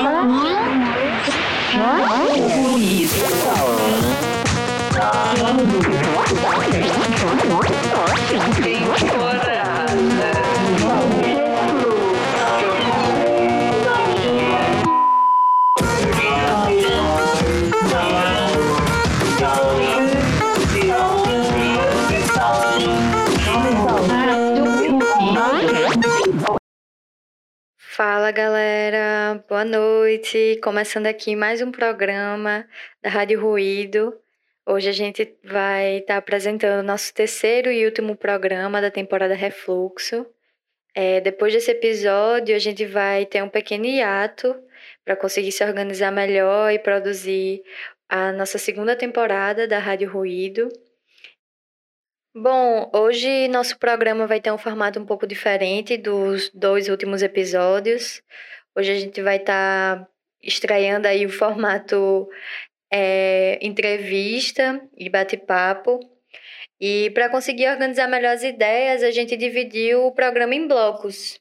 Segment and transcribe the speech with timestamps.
[0.00, 0.06] 啊
[1.74, 1.84] 啊
[2.36, 3.67] 不好意思
[27.98, 30.60] Fala galera, boa noite.
[30.62, 32.64] Começando aqui mais um programa
[33.02, 34.16] da Rádio Ruído.
[34.64, 40.24] Hoje a gente vai estar tá apresentando nosso terceiro e último programa da temporada Refluxo.
[40.94, 44.54] É, depois desse episódio, a gente vai ter um pequeno hiato
[45.04, 47.64] para conseguir se organizar melhor e produzir
[48.08, 50.68] a nossa segunda temporada da Rádio Ruído.
[52.40, 58.22] Bom, hoje nosso programa vai ter um formato um pouco diferente dos dois últimos episódios.
[58.76, 60.08] Hoje a gente vai estar tá
[60.40, 62.28] estreando aí o formato
[62.92, 65.98] é, entrevista e bate-papo.
[66.80, 71.40] E para conseguir organizar melhor as ideias, a gente dividiu o programa em blocos.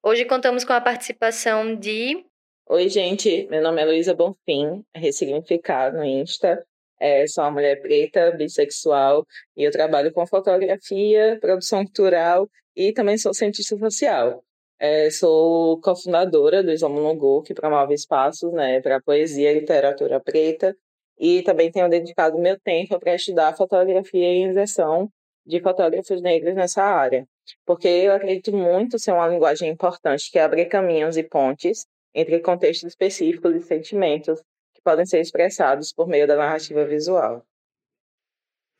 [0.00, 2.24] Hoje contamos com a participação de.
[2.68, 3.48] Oi, gente.
[3.50, 6.64] Meu nome é Luísa Bonfim, ressignificado no Insta.
[6.98, 13.18] É, sou uma mulher preta, bissexual, e eu trabalho com fotografia, produção cultural e também
[13.18, 14.42] sou cientista social.
[14.78, 20.76] É, sou cofundadora do Islamo que promove espaços né, para poesia e literatura preta,
[21.18, 25.10] e também tenho dedicado meu tempo para estudar fotografia e inserção
[25.46, 27.26] de fotógrafos negros nessa área,
[27.64, 32.90] porque eu acredito muito ser uma linguagem importante que abre caminhos e pontes entre contextos
[32.90, 34.42] específicos e sentimentos
[34.86, 37.42] podem ser expressados por meio da narrativa visual.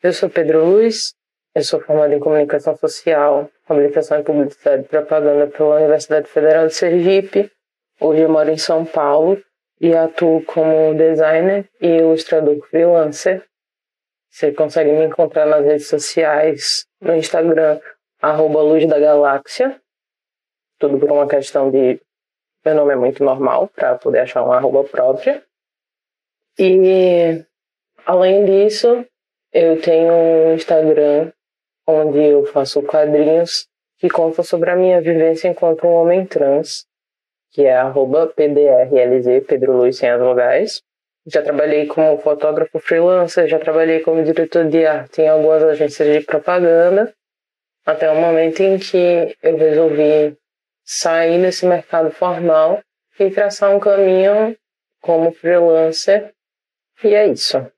[0.01, 1.15] Eu sou Pedro Luiz,
[1.53, 6.75] eu sou formado em Comunicação Social, Comunicação e Publicidade e Propaganda pela Universidade Federal de
[6.75, 7.51] Sergipe.
[8.01, 9.43] Hoje eu moro em São Paulo
[9.81, 13.45] e atuo como designer e ilustrador freelancer.
[14.31, 17.81] Você consegue me encontrar nas redes sociais, no Instagram,
[18.23, 19.81] arroba Luz da Galáxia.
[20.79, 22.01] Tudo por uma questão de
[22.65, 25.45] meu nome é muito normal para poder achar uma arroba própria.
[26.59, 27.45] E
[28.07, 29.05] além disso,
[29.53, 31.31] eu tenho um Instagram
[31.87, 33.69] onde eu faço quadrinhos
[33.99, 36.87] que contam sobre a minha vivência enquanto um homem trans,
[37.51, 37.79] que é
[38.35, 40.83] PDRLZ, Pedro Luiz sem as vogais.
[41.27, 46.25] Já trabalhei como fotógrafo freelancer, já trabalhei como diretor de arte em algumas agências de
[46.25, 47.13] propaganda,
[47.85, 50.37] até o momento em que eu resolvi
[50.85, 52.81] sair desse mercado formal
[53.19, 54.57] e traçar um caminho
[55.01, 56.33] como freelancer
[57.03, 57.71] e é isso.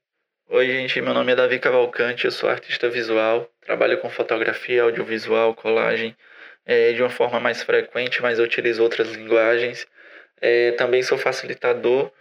[0.48, 1.00] Oi, gente.
[1.00, 2.24] Meu nome é Davi Cavalcante.
[2.24, 3.50] Eu sou artista visual.
[3.60, 6.16] Trabalho com fotografia, audiovisual, colagem
[6.68, 9.86] é, de uma forma mais frequente, mas eu utilizo outras linguagens.
[10.40, 12.12] É, também sou facilitador,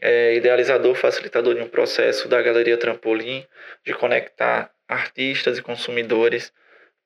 [0.00, 3.46] é, idealizador, facilitador de um processo da Galeria Trampolim
[3.84, 6.52] de conectar artistas e consumidores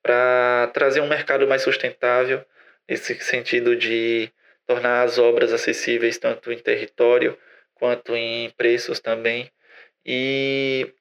[0.02, 2.44] para trazer um mercado mais sustentável,
[2.88, 4.30] nesse sentido de
[4.66, 7.38] tornar as obras acessíveis tanto em território
[7.80, 9.50] quanto em preços também.
[10.06, 10.92] E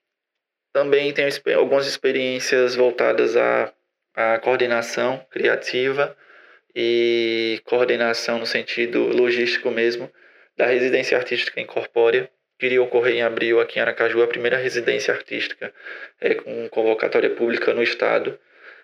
[0.73, 3.71] também tenho algumas experiências voltadas à,
[4.15, 6.17] à coordenação criativa
[6.75, 10.11] e coordenação no sentido logístico mesmo
[10.57, 15.13] da residência artística incorpórea que iria ocorrer em abril aqui em Aracaju, a primeira residência
[15.13, 15.73] artística
[16.19, 18.37] é, com convocatória pública no estado,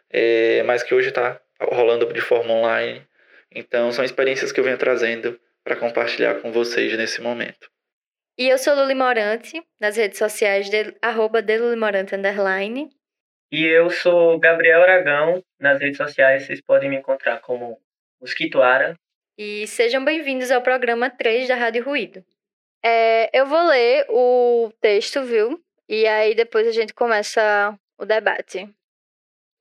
[0.09, 3.05] é, mas que hoje está rolando de forma online.
[3.51, 7.69] Então, são experiências que eu venho trazendo para compartilhar com vocês nesse momento.
[8.37, 12.89] E eu sou Luli Morante, nas redes sociais de arroba underline.
[13.49, 17.79] E eu sou Gabriel Aragão, nas redes sociais vocês podem me encontrar como
[18.19, 18.99] Mosquitoara.
[19.37, 22.25] E sejam bem-vindos ao programa 3 da Rádio Ruído.
[22.83, 25.57] É, eu vou ler o texto, viu?
[25.87, 28.69] E aí depois a gente começa o debate.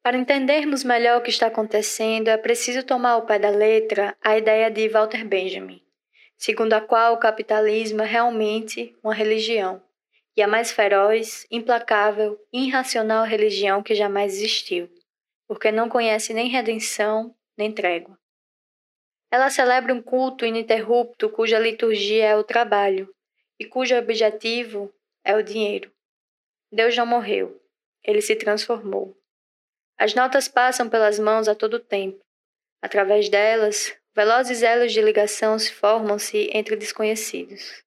[0.03, 4.37] Para entendermos melhor o que está acontecendo, é preciso tomar ao pé da letra a
[4.37, 5.84] ideia de Walter Benjamin
[6.45, 9.83] segundo a qual o capitalismo é realmente uma religião,
[10.37, 14.93] e a mais feroz, implacável, irracional religião que jamais existiu,
[15.49, 18.19] porque não conhece nem redenção, nem trégua.
[19.31, 23.09] Ela celebra um culto ininterrupto cuja liturgia é o trabalho
[23.59, 24.93] e cujo objetivo
[25.25, 25.91] é o dinheiro.
[26.71, 27.59] Deus não morreu,
[28.03, 29.17] ele se transformou.
[29.97, 32.23] As notas passam pelas mãos a todo tempo.
[32.83, 37.83] Através delas, Velozes elos de ligação se formam-se entre desconhecidos.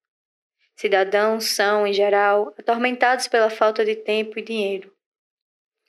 [0.76, 4.94] Cidadãos são, em geral, atormentados pela falta de tempo e dinheiro.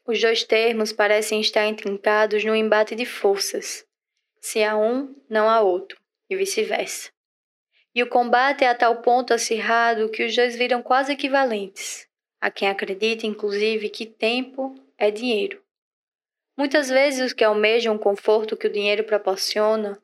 [0.07, 3.85] Os dois termos parecem estar intrincados num embate de forças.
[4.41, 6.01] Se há um, não há outro,
[6.31, 7.11] e vice-versa.
[7.93, 12.07] e o combate é a tal ponto acirrado que os dois viram quase equivalentes.
[12.41, 15.61] Há quem acredita, inclusive, que tempo é dinheiro.
[16.57, 20.01] Muitas vezes os que almejam o conforto que o dinheiro proporciona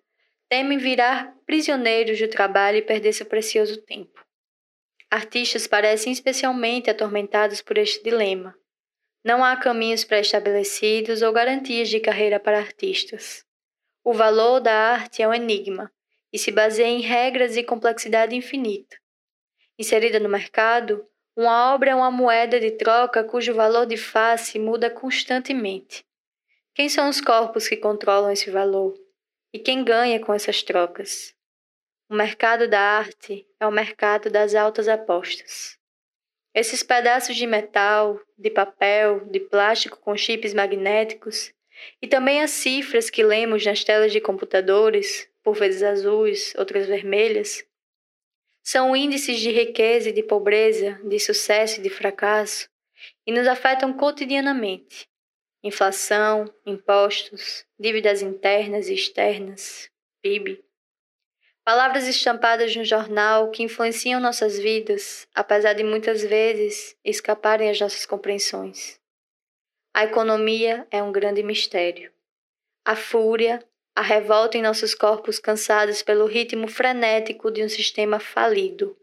[0.49, 4.25] temem virar prisioneiros do trabalho e perder seu precioso tempo.
[5.11, 8.55] Artistas parecem especialmente atormentados por este dilema.
[9.25, 13.44] Não há caminhos pré-estabelecidos ou garantias de carreira para artistas.
[14.02, 15.91] O valor da arte é um enigma
[16.32, 18.96] e se baseia em regras e complexidade infinita.
[19.79, 21.06] Inserida no mercado,
[21.37, 26.05] uma obra é uma moeda de troca cujo valor de face muda constantemente.
[26.75, 29.04] Quem são os corpos que controlam esse valor?
[29.55, 31.33] E quem ganha com essas trocas?
[32.11, 35.79] O mercado da arte é o mercado das altas apostas.
[36.53, 41.55] Esses pedaços de metal, de papel, de plástico com chips magnéticos
[42.03, 47.65] e também as cifras que lemos nas telas de computadores, por vezes azuis, outras vermelhas,
[48.61, 52.69] são índices de riqueza e de pobreza, de sucesso e de fracasso,
[53.25, 55.09] e nos afetam cotidianamente.
[55.67, 59.91] Inflação, impostos, dívidas internas e externas,
[60.21, 60.63] PIB.
[61.65, 68.05] Palavras estampadas no jornal que influenciam nossas vidas, apesar de muitas vezes escaparem às nossas
[68.05, 69.01] compreensões.
[69.95, 72.13] A economia é um grande mistério.
[72.85, 73.67] A fúria,
[73.97, 78.95] a revolta em nossos corpos cansados pelo ritmo frenético de um sistema falido.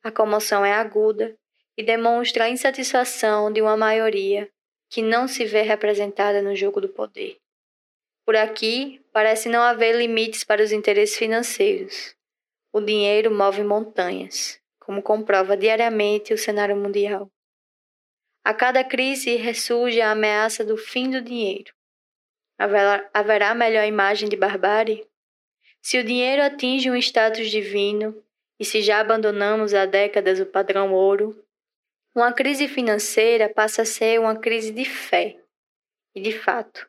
[0.00, 1.36] A comoção é aguda
[1.76, 4.48] e demonstra a insatisfação de uma maioria
[4.92, 7.38] que não se vê representada no jogo do poder.
[8.26, 12.14] Por aqui, parece não haver limites para os interesses financeiros.
[12.70, 17.26] O dinheiro move montanhas, como comprova diariamente o cenário mundial.
[18.44, 21.72] A cada crise ressurge a ameaça do fim do dinheiro.
[22.58, 25.08] Haverá melhor imagem de barbárie?
[25.80, 28.22] Se o dinheiro atinge um status divino,
[28.60, 31.42] e se já abandonamos há décadas o padrão ouro,
[32.14, 35.38] uma crise financeira passa a ser uma crise de fé.
[36.14, 36.86] E de fato,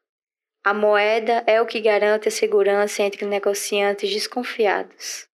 [0.64, 5.28] a moeda é o que garante a segurança entre negociantes desconfiados.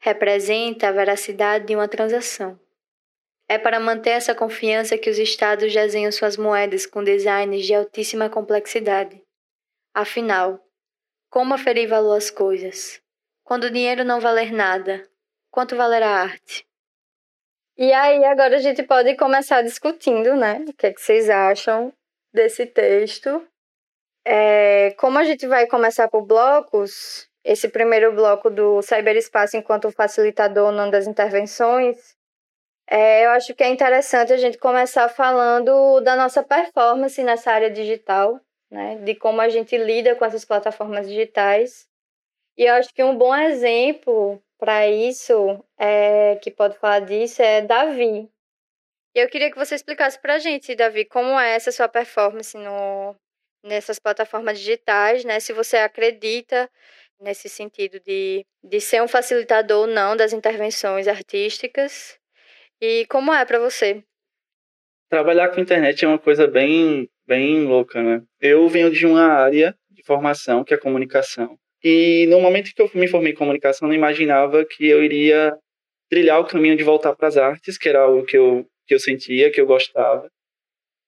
[0.00, 2.58] Representa a veracidade de uma transação.
[3.46, 8.30] É para manter essa confiança que os estados desenham suas moedas com designs de altíssima
[8.30, 9.22] complexidade.
[9.94, 10.62] Afinal,
[11.30, 13.02] como aferir valor às coisas?
[13.42, 15.06] Quando o dinheiro não valer nada,
[15.50, 16.67] quanto valerá a arte?
[17.80, 20.64] E aí, agora a gente pode começar discutindo, né?
[20.68, 21.92] O que, é que vocês acham
[22.34, 23.46] desse texto.
[24.26, 30.72] É, como a gente vai começar por blocos, esse primeiro bloco do cyberespaço enquanto facilitador
[30.72, 32.16] não das intervenções,
[32.90, 37.70] é, eu acho que é interessante a gente começar falando da nossa performance nessa área
[37.70, 38.96] digital, né?
[39.04, 41.86] De como a gente lida com essas plataformas digitais.
[42.56, 47.62] E eu acho que um bom exemplo para isso, é, que pode falar disso, é
[47.62, 48.28] Davi.
[49.14, 53.16] Eu queria que você explicasse para a gente, Davi, como é essa sua performance no,
[53.64, 55.40] nessas plataformas digitais, né?
[55.40, 56.70] Se você acredita
[57.20, 62.18] nesse sentido de, de ser um facilitador ou não das intervenções artísticas
[62.80, 64.04] e como é para você?
[65.08, 68.22] Trabalhar com internet é uma coisa bem, bem louca, né?
[68.40, 71.58] Eu venho de uma área de formação que é comunicação.
[71.82, 75.56] E no momento que eu me formei em comunicação, não imaginava que eu iria
[76.10, 78.98] trilhar o caminho de voltar para as artes, que era algo que eu, que eu
[78.98, 80.28] sentia, que eu gostava.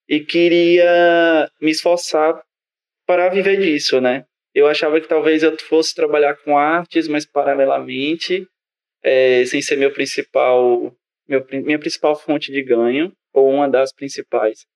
[0.08, 2.40] E queria me esforçar
[3.06, 4.24] para viver disso, né?
[4.54, 8.46] Eu achava que talvez eu fosse trabalhar com artes, mas paralelamente,
[9.02, 10.94] é, sem ser meu principal
[11.30, 14.66] meu, minha principal fonte de ganho, ou uma das principais.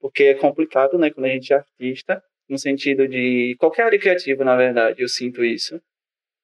[0.00, 3.54] Porque é complicado, né, quando a gente é artista, no sentido de.
[3.58, 5.80] qualquer área criativa, na verdade, eu sinto isso.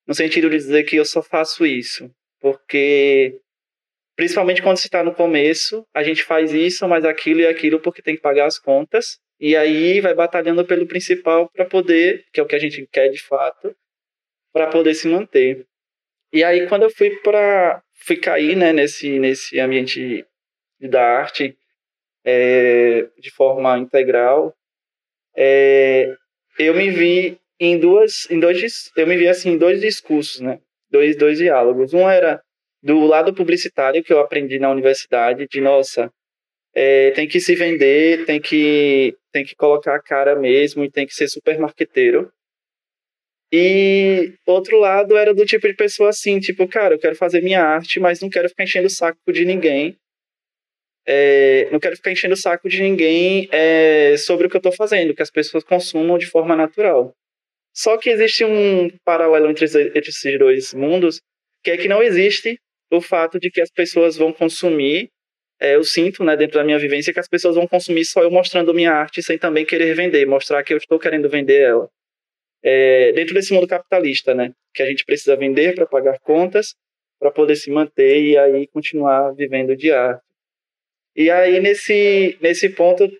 [0.06, 2.08] No sentido de dizer que eu só faço isso.
[2.40, 3.40] Porque,
[4.14, 8.00] principalmente quando se está no começo, a gente faz isso, mas aquilo e aquilo porque
[8.00, 9.18] tem que pagar as contas.
[9.40, 13.08] E aí vai batalhando pelo principal para poder, que é o que a gente quer
[13.08, 13.74] de fato,
[14.52, 15.66] para poder se manter.
[16.32, 20.24] E aí, quando eu fui para fui cair né, nesse, nesse ambiente
[20.80, 21.56] da arte
[22.24, 24.55] é, de forma integral,
[25.36, 26.14] é,
[26.58, 30.58] eu me vi em duas, em dois, eu me vi assim em dois discursos, né?
[30.90, 31.92] Dois, dois diálogos.
[31.92, 32.40] Um era
[32.82, 36.10] do lado publicitário que eu aprendi na universidade, de nossa,
[36.74, 41.06] é, tem que se vender, tem que tem que colocar a cara mesmo e tem
[41.06, 42.30] que ser super marqueteiro.
[43.52, 47.62] E outro lado era do tipo de pessoa assim, tipo, cara, eu quero fazer minha
[47.62, 49.96] arte, mas não quero ficar enchendo o saco de ninguém.
[51.08, 54.72] É, não quero ficar enchendo o saco de ninguém é, sobre o que eu estou
[54.72, 57.14] fazendo, que as pessoas consumam de forma natural.
[57.74, 61.20] Só que existe um paralelo entre, entre esses dois mundos,
[61.62, 62.58] que é que não existe
[62.90, 65.10] o fato de que as pessoas vão consumir
[65.58, 68.30] é, eu sinto, né, dentro da minha vivência, que as pessoas vão consumir só eu
[68.30, 71.88] mostrando minha arte sem também querer vender, mostrar que eu estou querendo vender ela.
[72.62, 76.74] É, dentro desse mundo capitalista, né, que a gente precisa vender para pagar contas,
[77.18, 80.25] para poder se manter e aí continuar vivendo de arte.
[81.16, 83.10] E aí nesse nesse ponto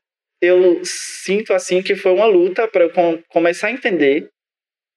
[0.41, 4.29] eu sinto assim que foi uma luta para eu com, começar a entender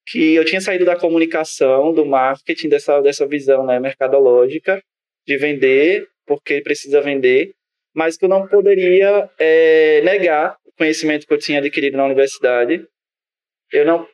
[0.06, 4.82] que eu tinha saído da comunicação, do marketing, dessa dessa visão, né, mercadológica
[5.26, 7.56] de vender porque precisa vender,
[7.92, 12.86] mas que eu não poderia é, negar o conhecimento que eu tinha adquirido na universidade.
[13.74, 14.08] Eu não,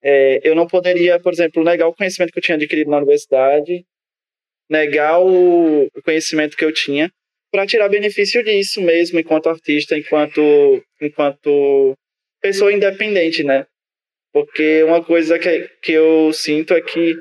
[0.00, 3.84] é, eu não poderia, por exemplo, negar o conhecimento que eu tinha adquirido na universidade,
[4.70, 7.10] negar o, o conhecimento que eu tinha,
[7.52, 11.94] para tirar benefício disso mesmo, enquanto artista, enquanto, enquanto
[12.40, 13.66] pessoa independente, né?
[14.32, 17.20] Porque uma coisa que, que eu sinto é que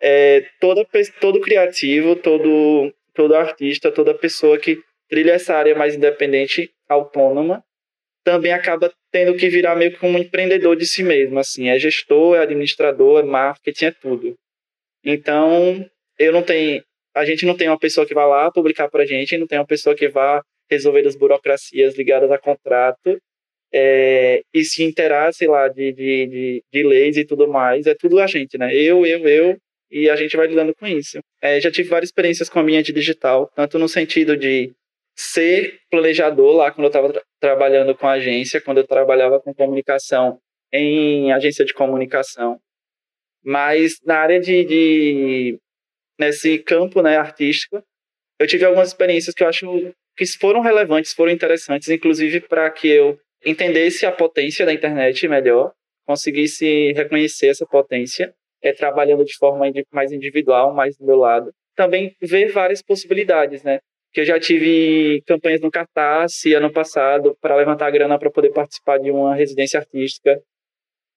[0.00, 0.86] é, toda,
[1.20, 7.62] todo criativo, todo todo artista, toda pessoa que trilha essa área mais independente, autônoma,
[8.24, 12.36] também acaba tendo que virar meio que um empreendedor de si mesmo, assim, é gestor,
[12.36, 14.34] é administrador, é marketing, é tudo.
[15.04, 15.84] Então,
[16.18, 16.82] eu não tenho,
[17.14, 19.58] a gente não tem uma pessoa que vá lá publicar para a gente, não tem
[19.58, 23.18] uma pessoa que vá resolver as burocracias ligadas a contrato
[23.72, 27.94] é, e se interar, sei lá, de, de, de, de leis e tudo mais, é
[27.94, 28.74] tudo a gente, né?
[28.74, 29.56] Eu, eu, eu,
[29.90, 31.18] e a gente vai lidando com isso.
[31.42, 34.72] É, já tive várias experiências com a minha de digital, tanto no sentido de
[35.16, 40.38] ser planejador lá quando eu estava tra trabalhando com agência, quando eu trabalhava com comunicação
[40.72, 42.58] em agência de comunicação,
[43.42, 45.58] mas na área de, de
[46.20, 47.82] nesse campo né, artístico,
[48.38, 49.66] eu tive algumas experiências que eu acho
[50.14, 55.72] que foram relevantes, foram interessantes, inclusive para que eu entendesse a potência da internet melhor,
[56.06, 61.50] conseguisse reconhecer essa potência é, trabalhando de forma mais individual, mais do meu lado.
[61.74, 63.78] Também ver várias possibilidades, né?
[64.12, 68.98] Que eu já tive campanhas no Catarse ano passado para levantar grana para poder participar
[68.98, 70.38] de uma residência artística.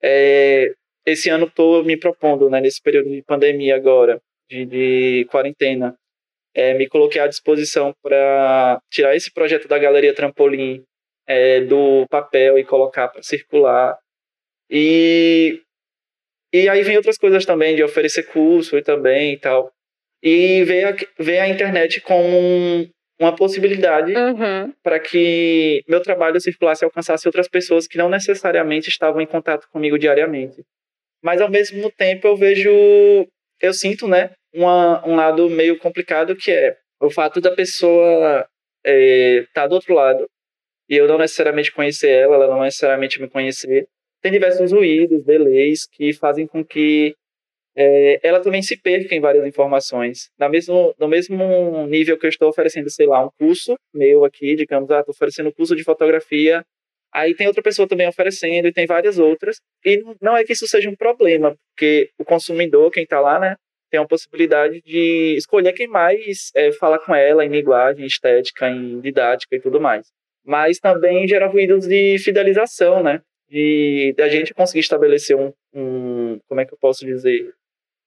[0.02, 0.74] É,
[1.06, 5.96] esse ano estou me propondo, né, nesse período de pandemia agora, de, de quarentena,
[6.54, 10.84] é, me coloquei à disposição para tirar esse projeto da Galeria Trampolim
[11.28, 13.98] é, do papel e colocar para circular.
[14.70, 15.62] E
[16.54, 19.72] e aí vem outras coisas também, de oferecer curso e também e tal.
[20.22, 22.88] E ver a, ver a internet como um,
[23.20, 24.72] uma possibilidade uhum.
[24.84, 29.68] para que meu trabalho circulasse e alcançasse outras pessoas que não necessariamente estavam em contato
[29.70, 30.64] comigo diariamente.
[31.24, 32.70] Mas ao mesmo tempo eu vejo,
[33.64, 38.48] eu sinto, né, uma, um lado meio complicado que é o fato da pessoa
[38.86, 40.28] estar é, tá do outro lado
[40.90, 43.88] e eu não necessariamente conhecer ela, ela não necessariamente me conhecer
[44.22, 47.14] tem diversos ruídos, delays que fazem com que
[47.76, 50.30] é, ela também se perca em várias informações.
[50.40, 54.56] Na mesmo, no mesmo nível que eu estou oferecendo, sei lá, um curso meu aqui,
[54.56, 56.64] digamos, ah, estou oferecendo um curso de fotografia,
[57.14, 59.58] aí tem outra pessoa também oferecendo e tem várias outras.
[59.86, 63.56] E não é que isso seja um problema, porque o consumidor, quem está lá, né,
[63.92, 69.00] tem a possibilidade de escolher quem mais é, fala com ela em linguagem, estética, em
[69.00, 70.08] didática e tudo mais.
[70.46, 73.22] Mas também gera ruídos de fidelização, né?
[73.54, 77.54] de da gente conseguir estabelecer um, um, como é que eu posso dizer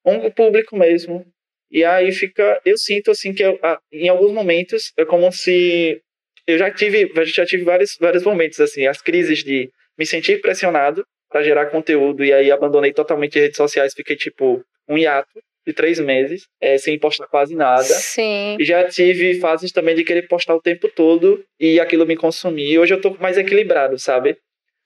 [0.05, 1.25] um público mesmo
[1.71, 3.59] e aí fica eu sinto assim que eu,
[3.93, 6.03] em alguns momentos é como se
[6.47, 11.05] eu já tive já tive vários vários momentos assim as crises de me sentir pressionado
[11.29, 15.99] para gerar conteúdo e aí abandonei totalmente redes sociais fiquei tipo um hiato de três
[15.99, 18.57] meses é, sem postar quase nada Sim.
[18.59, 22.79] e já tive fases também de querer postar o tempo todo e aquilo me consumir
[22.79, 24.37] hoje eu tô mais equilibrado sabe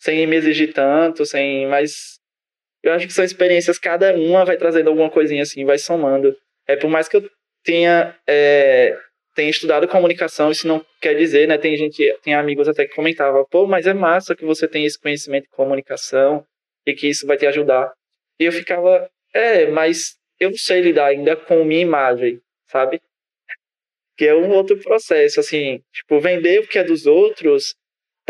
[0.01, 2.19] sem me exigir tanto, sem mais.
[2.83, 6.35] Eu acho que são experiências, cada uma vai trazendo alguma coisinha assim, vai somando.
[6.67, 7.31] É por mais que eu
[7.63, 8.97] tenha, é,
[9.35, 11.57] tenha estudado comunicação, isso não quer dizer, né?
[11.59, 14.99] Tem gente, tem amigos até que comentavam, pô, mas é massa que você tem esse
[14.99, 16.45] conhecimento de comunicação
[16.87, 17.93] e que isso vai te ajudar.
[18.39, 23.01] E eu ficava, é, mas eu não sei lidar ainda com minha imagem, sabe?
[24.17, 27.75] Que é um outro processo, assim, tipo, vender o que é dos outros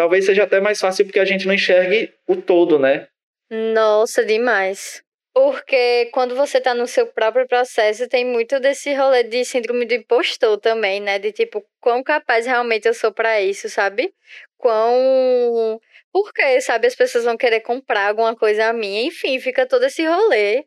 [0.00, 3.06] talvez seja até mais fácil porque a gente não enxergue o todo, né?
[3.50, 5.02] Nossa, demais.
[5.32, 9.94] Porque quando você tá no seu próprio processo, tem muito desse rolê de síndrome do
[9.94, 11.18] impostor também, né?
[11.18, 14.12] De tipo, quão capaz realmente eu sou para isso, sabe?
[14.58, 15.80] Quão.
[16.12, 16.86] Por que, sabe?
[16.88, 19.06] As pessoas vão querer comprar alguma coisa a mim.
[19.06, 20.64] Enfim, fica todo esse rolê.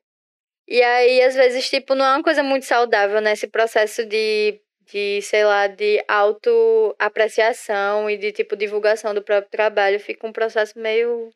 [0.67, 3.33] E aí, às vezes, tipo, não é uma coisa muito saudável, né?
[3.33, 9.99] Esse processo de de, sei lá, de autoapreciação e de, tipo, divulgação do próprio trabalho,
[9.99, 11.29] fica um processo meio...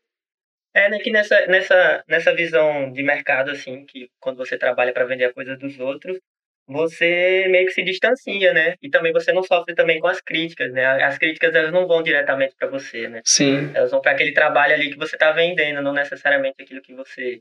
[0.78, 5.06] É, né, que nessa, nessa, nessa visão de mercado, assim, que quando você trabalha para
[5.06, 6.20] vender a coisa dos outros,
[6.68, 8.76] você meio que se distancia, né?
[8.80, 10.86] E também você não sofre também com as críticas, né?
[11.04, 13.22] As críticas elas não vão diretamente para você, né?
[13.26, 13.72] Sim.
[13.74, 17.40] Elas vão para aquele trabalho ali que você está vendendo, não necessariamente aquilo que você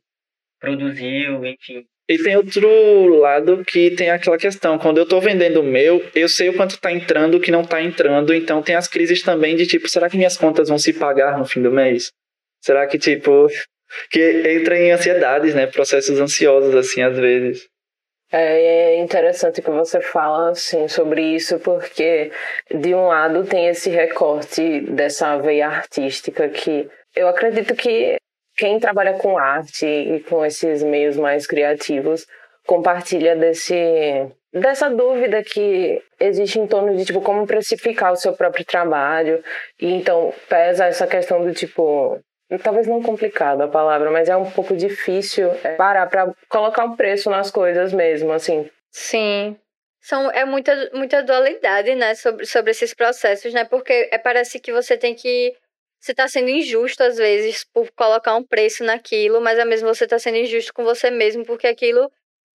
[0.59, 1.85] produziu, enfim.
[2.09, 6.29] E tem outro lado que tem aquela questão, quando eu estou vendendo o meu, eu
[6.29, 9.57] sei o quanto está entrando, o que não está entrando, então tem as crises também
[9.57, 12.13] de tipo, será que minhas contas vão se pagar no fim do mês?
[12.67, 13.47] Será que tipo
[14.11, 14.21] que
[14.59, 15.69] entra em ansiedades, né?
[15.69, 17.69] Processos ansiosos assim às vezes.
[18.33, 22.33] É, é interessante que você fala assim sobre isso porque
[22.69, 28.17] de um lado tem esse recorte dessa veia artística que eu acredito que
[28.57, 32.27] quem trabalha com arte e com esses meios mais criativos
[32.67, 38.65] compartilha desse dessa dúvida que existe em torno de tipo como precificar o seu próprio
[38.65, 39.41] trabalho
[39.81, 42.21] e então pesa essa questão do tipo
[42.63, 46.95] talvez não complicado a palavra, mas é um pouco difícil é, parar para colocar um
[46.95, 48.71] preço nas coisas mesmo, assim.
[48.91, 49.57] Sim.
[50.01, 53.65] São, é muita, muita dualidade, né, sobre, sobre esses processos, né?
[53.65, 55.55] Porque é, parece que você tem que.
[55.99, 60.05] Você está sendo injusto, às vezes, por colocar um preço naquilo, mas ao mesmo você
[60.05, 62.09] está sendo injusto com você mesmo, porque aquilo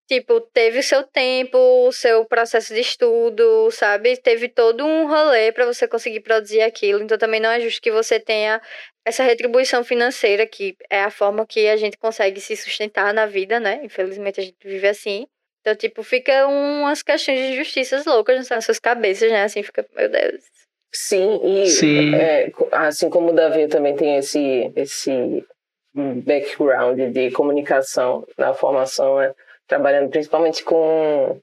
[0.10, 4.18] tipo, teve o seu tempo, o seu processo de estudo, sabe?
[4.18, 7.04] Teve todo um rolê para você conseguir produzir aquilo.
[7.04, 8.60] Então também não é justo que você tenha
[9.06, 13.60] essa retribuição financeira, que é a forma que a gente consegue se sustentar na vida,
[13.60, 13.82] né?
[13.84, 15.28] Infelizmente a gente vive assim.
[15.62, 19.44] Então, tipo, fica umas questões de justiças loucas nas suas cabeças, né?
[19.44, 20.44] Assim, fica, meu Deus.
[20.92, 22.16] Sim, e Sim.
[22.16, 25.46] É, assim como o Davi também tem esse, esse
[25.94, 29.36] background de comunicação na formação, né?
[29.70, 31.40] Trabalhando principalmente com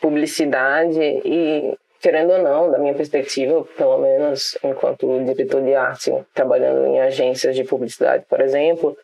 [0.00, 6.86] publicidade e querendo ou não, da minha perspectiva, pelo menos enquanto diretor de arte, trabalhando
[6.86, 8.96] em agências de publicidade, por exemplo,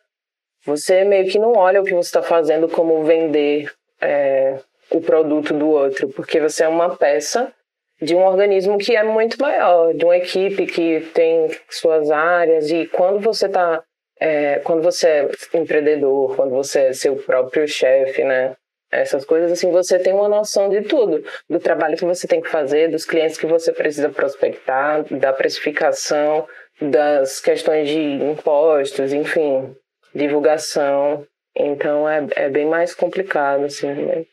[0.65, 4.59] você meio que não olha o que você está fazendo como vender é,
[4.91, 7.53] o produto do outro, porque você é uma peça
[8.01, 12.87] de um organismo que é muito maior, de uma equipe que tem suas áreas e
[12.87, 13.83] quando você está
[14.21, 18.55] é, quando você é empreendedor, quando você é seu próprio chefe, né?
[18.93, 22.49] Essas coisas, assim, você tem uma noção de tudo, do trabalho que você tem que
[22.49, 26.47] fazer, dos clientes que você precisa prospectar, da precificação,
[26.81, 29.75] das questões de impostos, enfim,
[30.15, 31.27] divulgação.
[31.57, 33.89] Então é, é bem mais complicado, assim.
[33.89, 34.27] Né?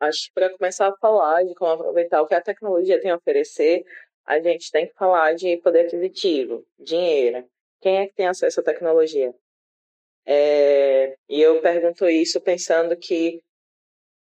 [0.00, 3.16] Acho que para começar a falar de como aproveitar o que a tecnologia tem a
[3.16, 3.84] oferecer,
[4.26, 7.44] a gente tem que falar de poder aquisitivo, dinheiro.
[7.80, 9.32] Quem é que tem acesso à tecnologia?
[10.26, 13.40] É, e eu pergunto isso pensando que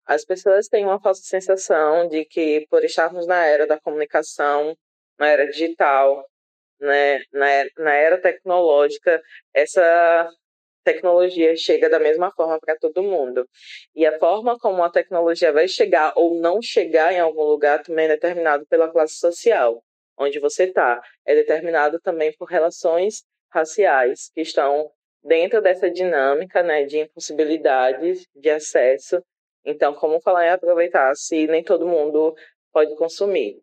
[0.07, 4.75] as pessoas têm uma falsa sensação de que, por estarmos na era da comunicação,
[5.19, 6.25] na era digital,
[6.79, 9.21] né, na, era, na era tecnológica,
[9.53, 10.29] essa
[10.83, 13.45] tecnologia chega da mesma forma para todo mundo.
[13.93, 18.05] E a forma como a tecnologia vai chegar ou não chegar em algum lugar também
[18.05, 19.83] é determinado pela classe social
[20.17, 21.01] onde você está.
[21.25, 24.89] É determinado também por relações raciais que estão
[25.23, 29.21] dentro dessa dinâmica né, de impossibilidades de acesso
[29.67, 32.33] então, como falar em aproveitar se nem todo mundo
[32.71, 33.61] pode consumir?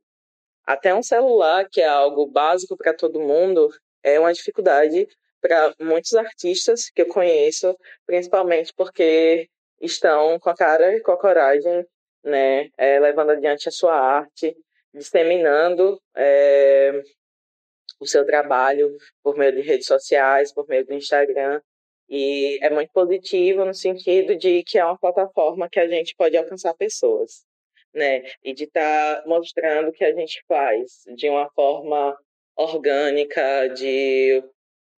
[0.66, 3.70] Até um celular, que é algo básico para todo mundo,
[4.02, 5.08] é uma dificuldade
[5.40, 9.48] para muitos artistas que eu conheço, principalmente porque
[9.80, 11.86] estão com a cara e com a coragem,
[12.22, 14.54] né, é, levando adiante a sua arte,
[14.92, 17.02] disseminando é,
[17.98, 21.62] o seu trabalho por meio de redes sociais, por meio do Instagram,
[22.08, 26.36] e é muito positivo no sentido de que é uma plataforma que a gente pode
[26.36, 27.44] alcançar pessoas,
[27.94, 28.22] né?
[28.42, 32.16] E de estar tá mostrando que a gente faz de uma forma
[32.56, 34.42] orgânica, de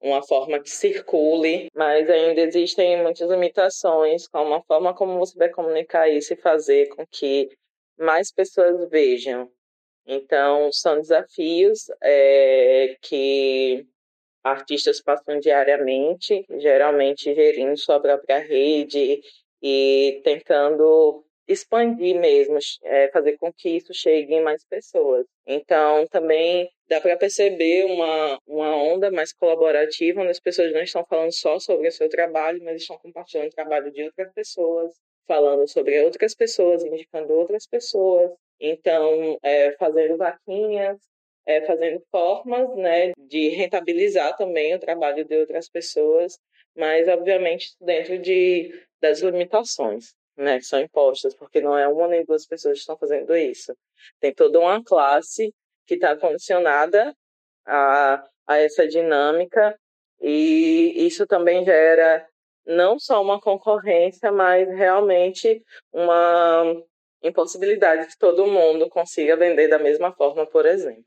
[0.01, 5.49] uma forma que circule, mas ainda existem muitas limitações com a forma como você vai
[5.49, 7.49] comunicar isso e fazer com que
[7.99, 9.51] mais pessoas vejam.
[10.07, 13.87] Então, são desafios é, que
[14.47, 19.21] artistas passam diariamente, geralmente gerindo sua própria rede
[19.63, 25.27] e tentando expandir mesmo, é, fazer com que isso chegue em mais pessoas.
[25.47, 31.05] Então, também dá para perceber uma, uma onda mais colaborativa, onde as pessoas não estão
[31.09, 34.93] falando só sobre o seu trabalho, mas estão compartilhando o trabalho de outras pessoas,
[35.27, 38.33] falando sobre outras pessoas, indicando outras pessoas.
[38.61, 40.99] Então, é, fazendo vaquinhas,
[41.47, 46.39] é, fazendo formas né, de rentabilizar também o trabalho de outras pessoas,
[46.77, 52.25] mas obviamente dentro de, das limitações né, que são impostas, porque não é uma nem
[52.25, 53.75] duas pessoas que estão fazendo isso.
[54.21, 55.53] Tem toda uma classe
[55.87, 57.15] que está condicionada
[57.65, 59.79] a, a essa dinâmica
[60.21, 62.27] E isso também gera
[62.67, 66.75] não só uma concorrência, mas realmente uma
[67.23, 71.05] impossibilidade que todo mundo consiga vender da mesma forma, por exemplo.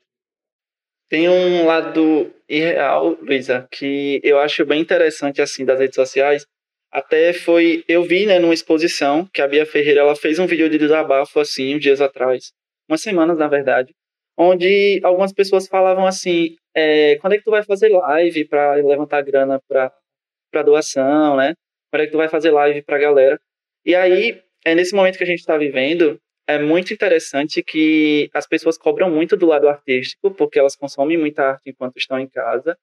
[1.09, 6.45] Tem um lado irreal, Luísa, que eu acho bem interessante assim das redes sociais.
[6.91, 10.69] Até foi, eu vi, né, numa exposição que a Bia Ferreira ela fez um vídeo
[10.69, 12.51] de desabafo assim, uns dias atrás,
[12.87, 13.93] umas semanas na verdade,
[14.37, 19.21] onde algumas pessoas falavam assim, é, quando é que tu vai fazer live para levantar
[19.21, 19.91] grana para
[20.51, 21.53] para doação, né?
[21.91, 23.39] Quando é que tu vai fazer live para galera?
[23.85, 28.47] E aí, é nesse momento que a gente está vivendo, é muito interessante que as
[28.47, 32.75] pessoas cobram muito do lado artístico, porque elas consomem muita arte enquanto estão em casa,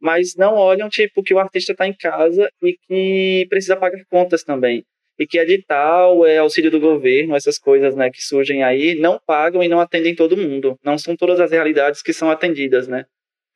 [0.00, 4.44] mas não olham, tipo, que o artista está em casa e que precisa pagar contas
[4.44, 4.84] também.
[5.18, 9.60] E que edital, é auxílio do governo, essas coisas, né, que surgem aí, não pagam
[9.60, 10.78] e não atendem todo mundo.
[10.84, 13.06] Não são todas as realidades que são atendidas, né?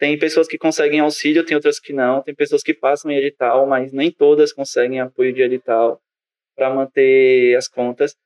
[0.00, 2.20] Tem pessoas que conseguem auxílio, tem outras que não.
[2.22, 6.00] Tem pessoas que passam em edital, mas nem todas conseguem apoio de edital
[6.56, 8.16] para manter as contas.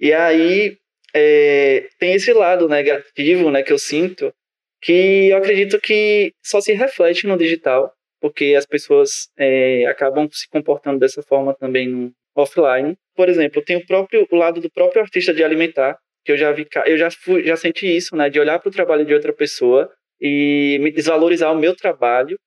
[0.00, 0.76] E aí
[1.14, 4.32] é, tem esse lado negativo né, que eu sinto,
[4.80, 10.48] que eu acredito que só se reflete no digital, porque as pessoas é, acabam se
[10.48, 12.96] comportando dessa forma também no offline.
[13.16, 16.52] Por exemplo, tem o próprio o lado do próprio artista de alimentar, que eu já
[16.52, 19.32] vi, eu já fui, já senti isso, né, de olhar para o trabalho de outra
[19.32, 22.38] pessoa e me desvalorizar o meu trabalho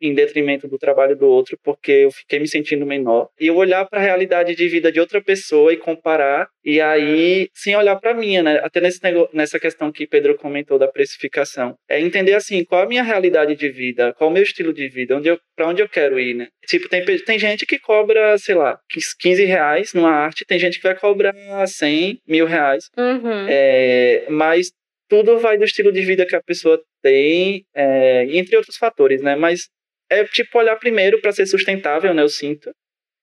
[0.00, 3.28] em detrimento do trabalho do outro, porque eu fiquei me sentindo menor.
[3.38, 7.48] E eu olhar para a realidade de vida de outra pessoa e comparar, e aí,
[7.54, 8.60] sem olhar para a minha, né?
[8.62, 9.00] Até nesse
[9.32, 11.74] nessa questão que Pedro comentou da precificação.
[11.88, 15.16] É entender, assim, qual a minha realidade de vida, qual o meu estilo de vida,
[15.16, 16.48] onde para onde eu quero ir, né?
[16.66, 18.78] Tipo, tem, tem gente que cobra, sei lá,
[19.20, 21.34] 15 reais numa arte, tem gente que vai cobrar
[21.66, 22.90] 100 mil reais.
[22.96, 23.46] Uhum.
[23.48, 24.70] É, mas
[25.08, 29.34] tudo vai do estilo de vida que a pessoa tem, é, entre outros fatores, né?
[29.34, 29.68] Mas
[30.10, 32.22] é tipo olhar primeiro para ser sustentável, né?
[32.22, 32.70] Eu sinto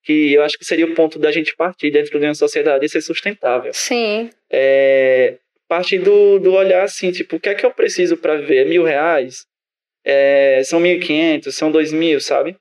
[0.03, 2.89] que eu acho que seria o ponto da gente partir dentro de uma sociedade e
[2.89, 3.73] ser sustentável.
[3.73, 4.29] Sim.
[4.49, 8.65] É, partir do, do olhar assim, tipo, o que é que eu preciso para viver?
[8.65, 9.45] Mil reais?
[10.05, 11.55] É, são mil e quinhentos?
[11.55, 12.55] São dois mil, sabe?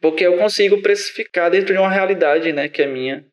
[0.00, 3.24] Porque eu consigo precificar dentro de uma realidade, né, que é minha.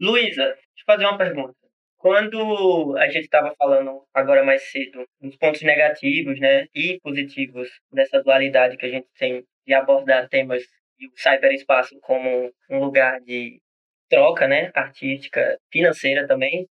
[0.00, 1.54] Luísa, deixa eu fazer uma pergunta.
[1.96, 8.20] Quando a gente estava falando agora mais cedo dos pontos negativos, né, e positivos dessa
[8.20, 10.62] dualidade que a gente tem de abordar temas
[10.98, 13.60] e o cyberespaço como um lugar de
[14.08, 16.66] troca, né, artística, financeira também,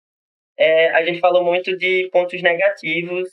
[0.58, 3.30] é, a gente falou muito de pontos negativos.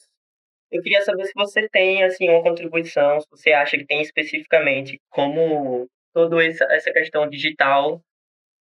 [0.70, 5.00] Eu queria saber se você tem assim uma contribuição, se você acha que tem especificamente
[5.10, 8.00] como toda essa, essa questão digital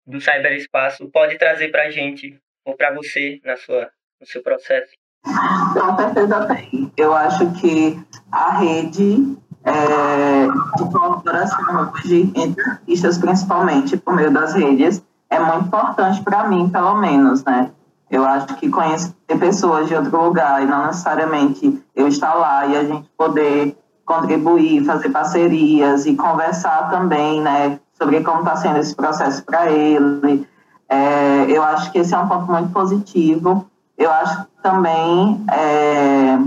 [0.06, 4.92] do cyberespaço pode trazer para a gente ou para você na sua no seu processo.
[5.22, 6.92] Com certeza tem.
[6.96, 7.96] Eu acho que
[8.32, 15.66] a rede é, de colaboração hoje entre artistas, principalmente por meio das redes, é muito
[15.66, 17.70] importante para mim, pelo menos, né?
[18.08, 22.76] Eu acho que conhecer pessoas de outro lugar e não necessariamente eu estar lá e
[22.76, 28.94] a gente poder contribuir, fazer parcerias e conversar também, né, sobre como está sendo esse
[28.94, 30.46] processo para ele.
[30.88, 33.66] É, eu acho que esse é um ponto muito positivo.
[33.98, 36.38] Eu acho também é,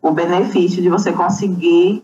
[0.00, 2.02] o benefício de você conseguir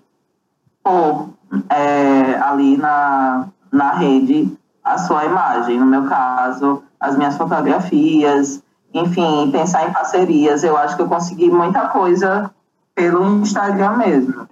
[0.89, 1.29] pôr
[1.69, 5.79] é, ali na, na rede a sua imagem.
[5.79, 8.63] No meu caso, as minhas fotografias,
[8.95, 10.65] enfim, pensar em parcerias.
[10.65, 12.51] Eu acho que eu consegui muita coisa
[12.95, 14.49] pelo Instagram mesmo.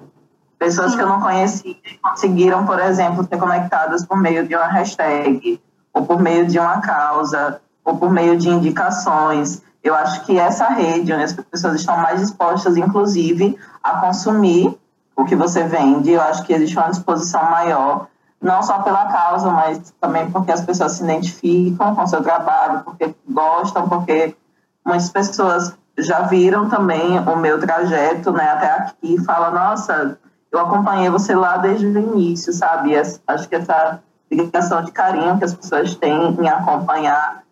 [0.59, 0.99] Pessoas Sim.
[0.99, 5.61] que eu não conhecia conseguiram, por exemplo, ser conectadas por meio de uma hashtag,
[5.93, 9.63] ou por meio de uma causa, ou por meio de indicações.
[9.83, 14.77] Eu acho que essa rede, onde as pessoas estão mais dispostas, inclusive, a consumir
[15.17, 16.13] o que você vende.
[16.13, 18.07] Eu acho que existe uma disposição maior,
[18.41, 22.85] não só pela causa, mas também porque as pessoas se identificam com o seu trabalho,
[22.85, 24.37] porque gostam, porque
[24.85, 30.19] muitas pessoas já viram também o meu trajeto né, até aqui e falam, nossa,
[30.53, 32.95] eu acompanhei você lá desde o início, sabe?
[33.27, 34.01] Acho que essa
[34.31, 37.43] ligação de carinho que as pessoas têm em acompanhar,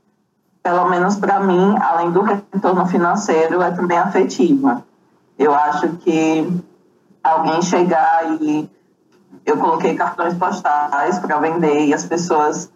[0.62, 4.82] pelo menos para mim, além do retorno financeiro, é também afetiva.
[5.38, 6.64] Eu acho que
[7.24, 8.70] alguém chegar e
[9.46, 12.70] eu coloquei cartões postais para vender e as pessoas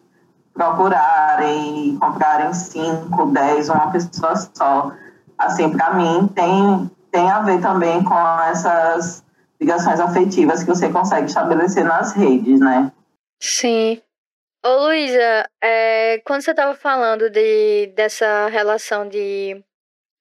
[0.54, 4.92] procurarem e comprarem cinco, dez, uma pessoa só.
[5.38, 9.24] Assim, para mim tem tem a ver também com essas
[9.61, 12.92] ligações afetivas que você consegue estabelecer nas redes, né?
[13.40, 14.00] Sim.
[14.64, 19.64] Ô Luísa, é, quando você estava falando de, dessa relação de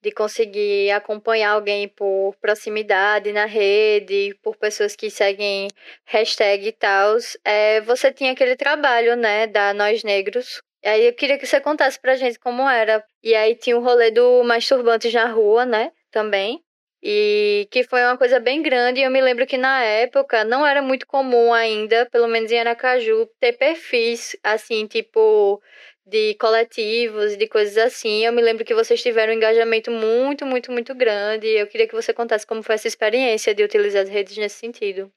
[0.01, 5.67] de conseguir acompanhar alguém por proximidade na rede, por pessoas que seguem
[6.05, 10.61] hashtag e tal, é, você tinha aquele trabalho, né, da Nós Negros.
[10.85, 13.03] Aí eu queria que você contasse pra gente como era.
[13.23, 16.63] E aí tinha o rolê do Masturbantes na Rua, né, também.
[17.01, 19.01] E que foi uma coisa bem grande.
[19.01, 23.27] Eu me lembro que na época não era muito comum ainda, pelo menos em Aracaju,
[23.39, 25.61] ter perfis assim, tipo
[26.07, 28.25] de coletivos de coisas assim.
[28.25, 31.47] Eu me lembro que vocês tiveram um engajamento muito, muito, muito grande.
[31.47, 35.11] Eu queria que você contasse como foi essa experiência de utilizar as redes nesse sentido.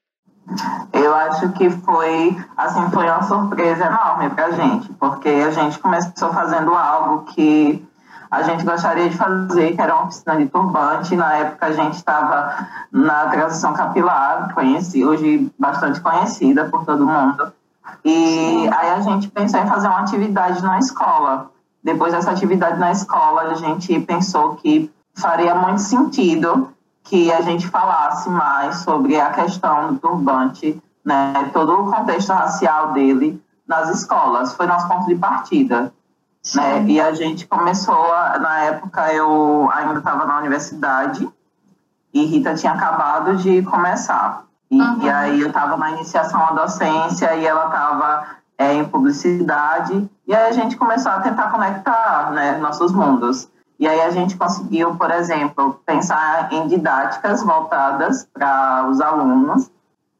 [0.93, 6.33] Eu acho que foi, assim, foi uma surpresa enorme pra gente, porque a gente começou
[6.33, 7.83] fazendo algo que
[8.31, 11.17] a gente gostaria de fazer, que era uma oficina de turbante.
[11.17, 17.51] Na época a gente estava na transição capilar, conheci, hoje bastante conhecida por todo mundo.
[18.05, 21.51] E aí a gente pensou em fazer uma atividade na escola.
[21.83, 26.69] Depois dessa atividade na escola, a gente pensou que faria muito sentido
[27.03, 32.93] que a gente falasse mais sobre a questão do turbante, né, todo o contexto racial
[32.93, 34.53] dele nas escolas.
[34.53, 35.91] Foi nosso ponto de partida.
[36.55, 36.85] Né?
[36.87, 41.29] E a gente começou, a, na época eu ainda estava na universidade
[42.13, 44.45] e Rita tinha acabado de começar.
[44.69, 45.01] E, uhum.
[45.01, 48.25] e aí eu estava na iniciação à docência e ela estava
[48.57, 50.09] é, em publicidade.
[50.27, 53.47] E aí a gente começou a tentar conectar né, nossos mundos.
[53.79, 59.71] E aí a gente conseguiu, por exemplo, pensar em didáticas voltadas para os alunos.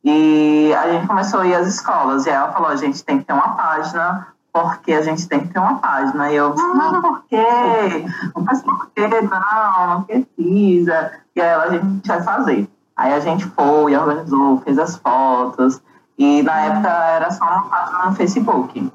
[0.04, 2.26] E a gente começou a ir às escolas.
[2.26, 5.54] E ela falou: a gente tem que ter uma página porque a gente tem que
[5.54, 6.32] ter uma página.
[6.32, 8.06] E eu, não, por quê?
[8.36, 9.08] Não faz por quê?
[9.08, 11.12] Não, não precisa.
[11.36, 12.70] E aí a gente vai fazer.
[12.96, 15.82] Aí a gente foi, organizou, fez as fotos.
[16.18, 18.92] E na época era só uma página no Facebook.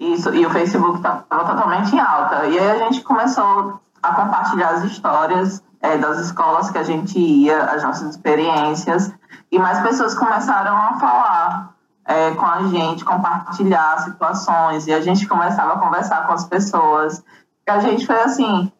[0.00, 2.46] Isso, e o Facebook estava totalmente em alta.
[2.46, 7.18] E aí a gente começou a compartilhar as histórias é, das escolas que a gente
[7.18, 9.12] ia, as nossas experiências.
[9.50, 11.75] E mais pessoas começaram a falar
[12.06, 17.22] é, com a gente, compartilhar situações, e a gente começava a conversar com as pessoas.
[17.66, 18.70] E a gente foi assim,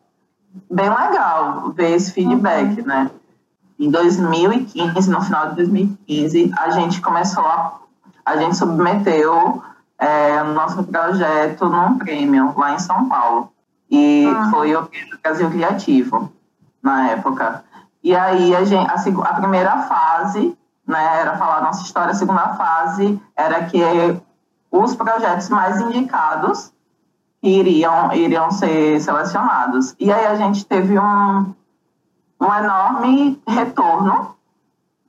[0.71, 2.87] bem legal ver esse feedback, uhum.
[2.87, 3.11] né?
[3.79, 7.81] Em 2015, no final de 2015, a gente começou a.
[8.25, 9.63] A gente submeteu
[9.99, 13.53] é, o nosso projeto num prêmio lá em São Paulo.
[13.89, 14.51] E uhum.
[14.51, 14.89] foi o
[15.23, 16.33] Brasil Criativo,
[16.83, 17.63] na época.
[18.03, 20.57] E aí, a, gente, a, a primeira fase
[20.87, 22.13] né, era falar nossa história.
[22.13, 23.81] A segunda fase era que
[24.71, 26.73] os projetos mais indicados
[27.43, 29.95] iriam, iriam ser selecionados.
[29.99, 31.55] E aí a gente teve um,
[32.41, 34.37] um enorme retorno,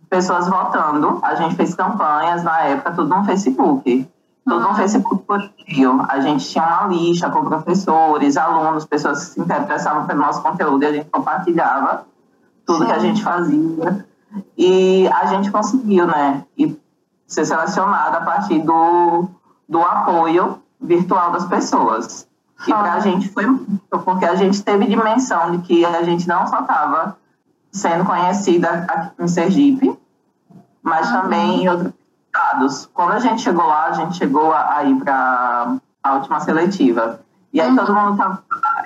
[0.10, 1.20] pessoas votando.
[1.22, 4.08] A gente fez campanhas na época, tudo no Facebook.
[4.46, 5.90] Tudo no Facebook por dia.
[6.08, 10.84] A gente tinha uma lista com professores, alunos, pessoas que se interessavam pelo nosso conteúdo
[10.84, 12.06] e a gente compartilhava
[12.66, 12.86] tudo Sim.
[12.86, 14.06] que a gente fazia.
[14.58, 16.44] E a gente conseguiu, né?
[16.58, 16.78] E
[17.26, 19.28] ser selecionada a partir do,
[19.68, 22.28] do apoio virtual das pessoas.
[22.66, 26.28] E para a gente foi muito, porque a gente teve dimensão de que a gente
[26.28, 27.18] não só estava
[27.72, 30.00] sendo conhecida aqui em Sergipe,
[30.82, 31.22] mas uhum.
[31.22, 31.94] também em outros
[32.26, 32.90] estados.
[32.94, 37.20] Quando a gente chegou lá, a gente chegou a, a ir para a última seletiva.
[37.54, 37.76] E aí uhum.
[37.76, 38.44] todo mundo tava.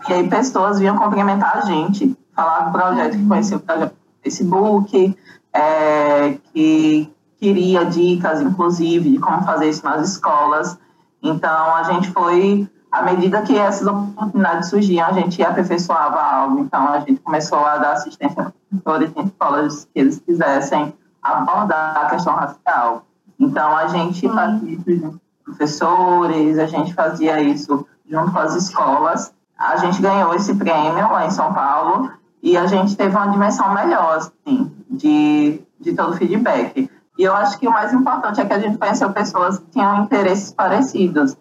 [0.09, 4.23] E aí pessoas vinham cumprimentar a gente, falar do projeto, que conheciam o projeto no
[4.23, 5.17] Facebook,
[5.53, 10.77] é, que queria dicas, inclusive, de como fazer isso nas escolas.
[11.23, 16.59] Então, a gente foi, à medida que essas oportunidades surgiam, a gente aperfeiçoava algo.
[16.59, 21.97] Então, a gente começou a dar assistência para professores em escolas que eles quisessem abordar
[21.97, 23.05] a questão racial.
[23.39, 28.55] Então, a gente fazia isso junto com professores, a gente fazia isso junto com as
[28.55, 29.33] escolas.
[29.57, 32.11] A gente ganhou esse prêmio lá em São Paulo
[32.41, 36.89] e a gente teve uma dimensão melhor, assim, de, de todo o feedback.
[37.17, 40.03] E eu acho que o mais importante é que a gente conheceu pessoas que tinham
[40.03, 41.37] interesses parecidos.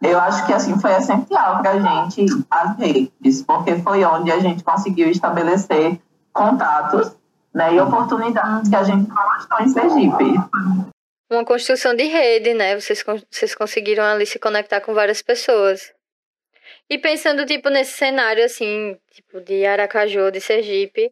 [0.00, 4.40] Eu acho que, assim, foi essencial para a gente as redes, porque foi onde a
[4.40, 6.00] gente conseguiu estabelecer
[6.32, 7.16] contatos
[7.54, 10.34] né, e oportunidades que a gente não achou em Sergipe.
[11.30, 12.78] Uma construção de rede, né?
[12.78, 15.92] Vocês, vocês conseguiram ali se conectar com várias pessoas.
[16.90, 21.10] E pensando, tipo, nesse cenário, assim, tipo, de Aracaju, de Sergipe,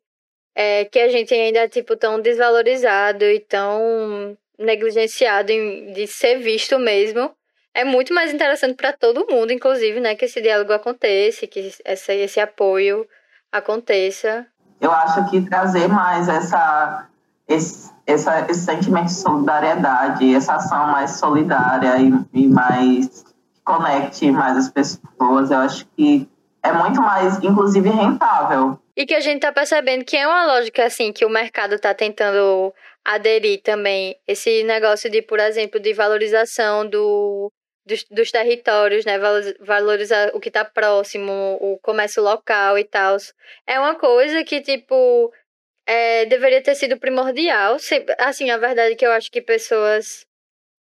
[0.54, 6.38] é, que a gente ainda é, tipo, tão desvalorizado e tão negligenciado em, de ser
[6.38, 7.30] visto mesmo,
[7.72, 12.12] é muito mais interessante para todo mundo, inclusive, né, que esse diálogo aconteça, que essa,
[12.12, 13.06] esse apoio
[13.50, 14.46] aconteça.
[14.80, 17.06] Eu acho que trazer mais essa,
[17.48, 23.24] esse, essa, esse sentimento de solidariedade, essa ação mais solidária e, e mais
[23.64, 25.50] conecte mais as pessoas.
[25.50, 26.28] Eu acho que
[26.62, 28.78] é muito mais, inclusive, rentável.
[29.00, 31.94] E que a gente tá percebendo que é uma lógica assim que o mercado tá
[31.94, 37.50] tentando aderir também esse negócio de, por exemplo, de valorização do
[37.86, 39.18] dos, dos territórios, né?
[39.60, 43.16] Valorizar o que está próximo, o comércio local e tal.
[43.66, 45.32] É uma coisa que, tipo,
[45.86, 47.76] é, deveria ter sido primordial.
[48.18, 50.26] Assim, a verdade é que eu acho que pessoas.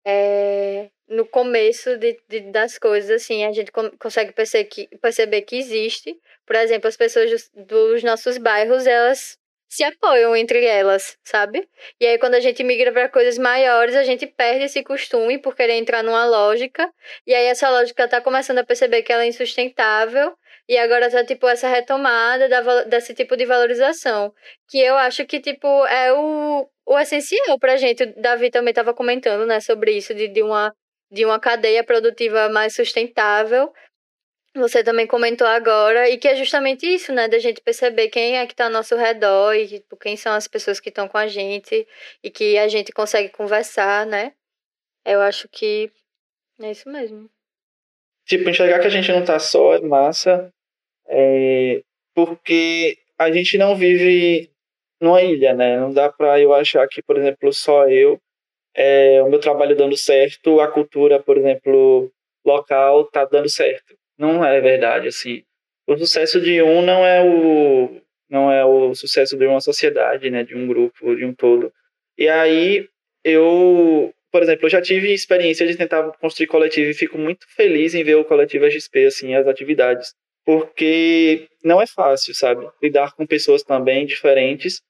[0.06, 5.56] É, no começo de, de, das coisas, assim, a gente consegue perceber que, perceber que
[5.56, 6.16] existe.
[6.46, 9.36] Por exemplo, as pessoas dos, nossos bairros, elas
[9.68, 11.68] se apoiam entre elas, sabe?
[12.00, 15.54] E aí quando a gente migra para coisas maiores, a gente perde esse costume por
[15.54, 16.92] querer entrar numa lógica,
[17.26, 20.36] e aí essa lógica tá começando a perceber que ela é insustentável,
[20.68, 24.32] e agora tá tipo essa retomada da, desse tipo de valorização,
[24.68, 28.02] que eu acho que tipo é o, o essencial pra gente.
[28.02, 30.72] O Davi também tava comentando, né, sobre isso de, de uma
[31.10, 33.72] de uma cadeia produtiva mais sustentável,
[34.54, 37.28] você também comentou agora, e que é justamente isso, né?
[37.28, 40.48] Da gente perceber quem é que está ao nosso redor e tipo, quem são as
[40.48, 41.86] pessoas que estão com a gente
[42.22, 44.32] e que a gente consegue conversar, né?
[45.04, 45.90] Eu acho que
[46.60, 47.30] é isso mesmo.
[48.26, 50.52] Tipo, enxergar que a gente não tá só é massa,
[51.06, 51.82] é...
[52.14, 54.50] porque a gente não vive
[55.00, 55.78] numa ilha, né?
[55.78, 58.20] Não dá pra eu achar que, por exemplo, só eu,
[58.74, 62.10] é, o meu trabalho dando certo, a cultura, por exemplo,
[62.44, 65.42] local tá dando certo não é verdade assim.
[65.86, 70.44] O sucesso de um não é o não é o sucesso de uma sociedade, né,
[70.44, 71.72] de um grupo, de um todo.
[72.16, 72.86] E aí
[73.24, 77.94] eu, por exemplo, eu já tive experiência de tentar construir coletivo e fico muito feliz
[77.94, 82.68] em ver o coletivo XP assim, as atividades, porque não é fácil, sabe?
[82.80, 84.80] Lidar com pessoas também diferentes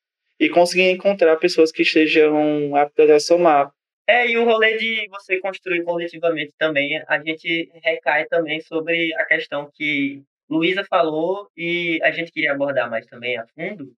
[0.41, 3.71] e conseguir encontrar pessoas que estejam aptas a somar
[4.11, 9.25] é, e o rolê de você construir coletivamente também, a gente recai também sobre a
[9.25, 13.95] questão que Luísa falou e a gente queria abordar mais também a fundo,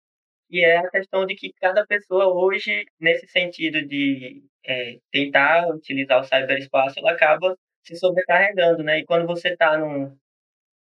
[0.49, 6.19] e é a questão de que cada pessoa hoje, nesse sentido de é, tentar utilizar
[6.19, 8.99] o cyberespaço, ela acaba se sobrecarregando, né?
[8.99, 10.13] E quando você está num,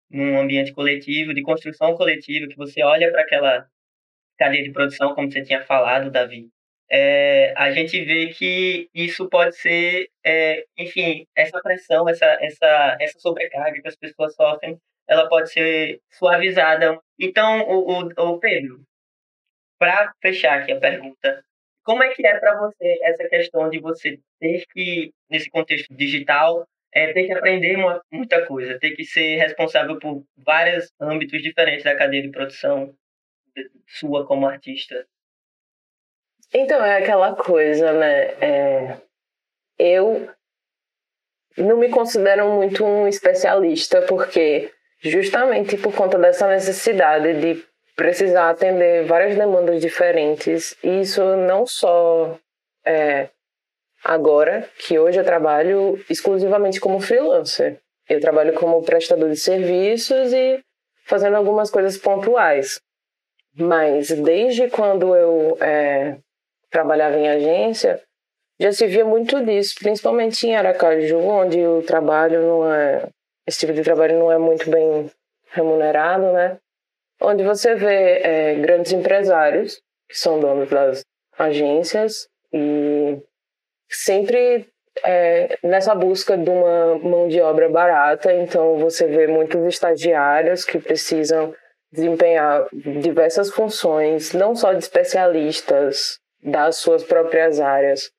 [0.09, 3.67] num ambiente coletivo, de construção coletiva, que você olha para aquela
[4.38, 6.50] cadeia de produção, como você tinha falado, Davi,
[6.89, 13.19] é, a gente vê que isso pode ser, é, enfim, essa pressão, essa, essa, essa
[13.19, 17.00] sobrecarga que as pessoas sofrem, ela pode ser suavizada.
[17.19, 18.82] Então, o, o, o Pedro,
[19.80, 21.43] para fechar aqui a pergunta,
[21.84, 26.65] como é que é para você essa questão de você ter que, nesse contexto digital,
[26.93, 27.78] é, ter que aprender
[28.12, 32.93] muita coisa, ter que ser responsável por vários âmbitos diferentes da cadeia de produção
[33.87, 35.05] sua como artista?
[36.53, 38.23] Então, é aquela coisa, né?
[38.41, 38.97] É,
[39.77, 40.29] eu
[41.57, 47.65] não me considero muito um especialista, porque justamente por conta dessa necessidade de
[47.95, 52.37] precisar atender várias demandas diferentes, e isso não só
[52.85, 53.29] é,
[54.03, 57.79] agora, que hoje eu trabalho exclusivamente como freelancer.
[58.07, 60.63] Eu trabalho como prestador de serviços e
[61.03, 62.79] fazendo algumas coisas pontuais.
[63.57, 66.17] Mas desde quando eu é,
[66.69, 68.01] trabalhava em agência,
[68.59, 73.07] já se via muito disso, principalmente em Aracaju, onde o trabalho não é.
[73.45, 75.09] Esse tipo de trabalho não é muito bem
[75.51, 76.57] remunerado, né?
[77.21, 81.03] Onde você vê é, grandes empresários, que são donos das
[81.37, 83.17] agências, e
[83.89, 84.67] sempre
[85.03, 90.79] é, nessa busca de uma mão de obra barata, então você vê muitos estagiários que
[90.79, 91.53] precisam
[91.97, 98.12] desempenhar diversas funções, não só de especialistas das suas próprias áreas,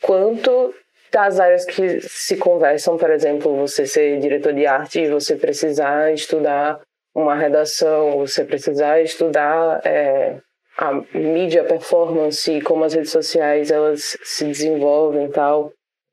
[0.00, 0.74] quanto
[1.12, 6.12] das áreas que se conversam, por exemplo, você ser diretor de arte e você precisar
[6.12, 6.80] estudar
[7.14, 10.38] uma redação, você precisar estudar é,
[10.76, 15.72] a mídia performance, como as redes sociais elas se desenvolvem e tal.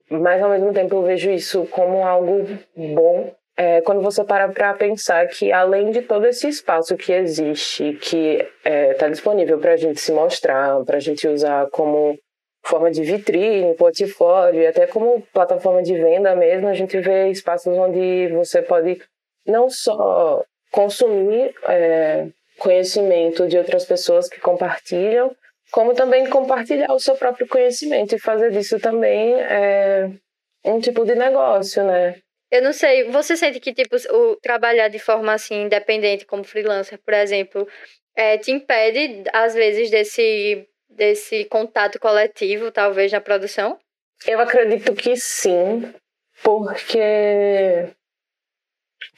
[0.10, 4.74] Mas ao mesmo tempo eu vejo isso como algo bom é, quando você para para
[4.74, 9.74] pensar que além de todo esse espaço que existe, que está é, tá disponível para
[9.74, 12.18] a gente se mostrar, para a gente usar como
[12.66, 17.78] forma de vitrine, portfólio e até como plataforma de venda mesmo, a gente vê espaços
[17.78, 19.02] onde você pode
[19.46, 25.36] não só consumir é, conhecimento de outras pessoas que compartilham,
[25.72, 30.10] como também compartilhar o seu próprio conhecimento e fazer disso também é,
[30.64, 32.16] um tipo de negócio, né?
[32.54, 37.00] Eu não sei, você sente que, tipo, o trabalhar de forma, assim, independente, como freelancer,
[37.04, 37.68] por exemplo,
[38.16, 43.80] é, te impede, às vezes, desse, desse contato coletivo, talvez, na produção?
[44.28, 45.92] Eu acredito que sim,
[46.44, 47.90] porque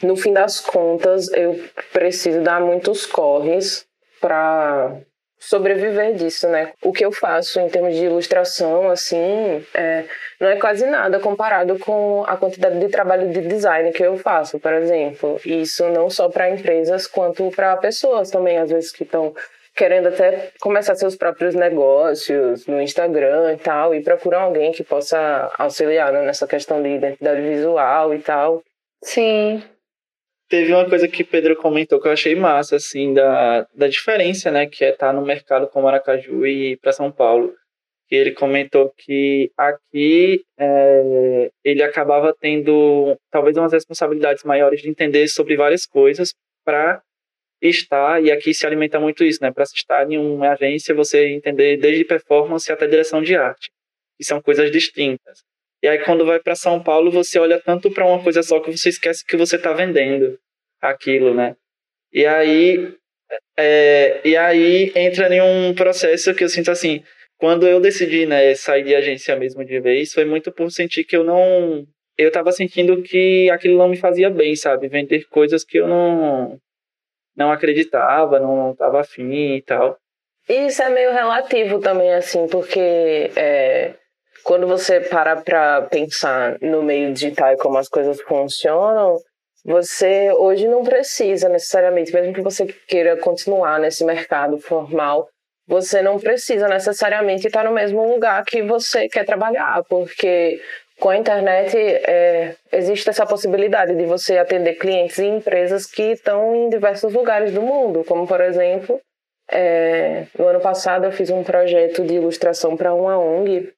[0.01, 1.61] no fim das contas eu
[1.91, 3.85] preciso dar muitos corres
[4.21, 4.97] para
[5.45, 6.73] sobreviver disso, né?
[6.81, 10.05] O que eu faço em termos de ilustração, assim, é,
[10.39, 14.59] não é quase nada comparado com a quantidade de trabalho de design que eu faço,
[14.59, 15.39] por exemplo.
[15.45, 19.33] Isso não só para empresas quanto para pessoas também, às vezes que estão
[19.75, 25.51] querendo até começar seus próprios negócios no Instagram e tal, e procuram alguém que possa
[25.57, 28.63] auxiliar né, nessa questão de identidade visual e tal.
[29.03, 29.61] Sim.
[30.47, 34.67] Teve uma coisa que Pedro comentou que eu achei massa, assim, da, da diferença, né,
[34.67, 37.53] que é estar tá no mercado como Aracaju e para São Paulo.
[38.07, 45.27] Que ele comentou que aqui é, ele acabava tendo talvez umas responsabilidades maiores de entender
[45.27, 47.01] sobre várias coisas para
[47.61, 49.51] estar, e aqui se alimenta muito isso, né?
[49.51, 53.71] Para estar em uma agência, você entender desde performance até direção de arte,
[54.17, 55.43] que são coisas distintas.
[55.85, 58.75] E aí, quando vai para São Paulo, você olha tanto para uma coisa só que
[58.75, 60.35] você esquece que você está vendendo
[60.81, 61.55] aquilo, né?
[62.11, 62.91] E aí,
[63.55, 67.03] é, e aí entra em um processo que eu sinto assim,
[67.37, 71.15] quando eu decidi, né, sair de agência mesmo de vez, foi muito por sentir que
[71.15, 71.85] eu não,
[72.17, 74.87] eu estava sentindo que aquilo não me fazia bem, sabe?
[74.87, 76.57] Vender coisas que eu não
[77.37, 79.99] não acreditava, não estava afim e tal.
[80.49, 83.93] Isso é meio relativo também, assim, porque é,
[84.45, 89.17] quando você para para pensar no meio digital e como as coisas funcionam,
[89.65, 95.27] você hoje não precisa necessariamente, mesmo que você queira continuar nesse mercado formal,
[95.67, 100.61] você não precisa necessariamente estar no mesmo lugar que você quer trabalhar, porque
[100.99, 106.55] com a internet é, existe essa possibilidade de você atender clientes e empresas que estão
[106.55, 109.01] em diversos lugares do mundo, como por exemplo,
[109.51, 113.73] é, no ano passado eu fiz um projeto de ilustração para uma ONG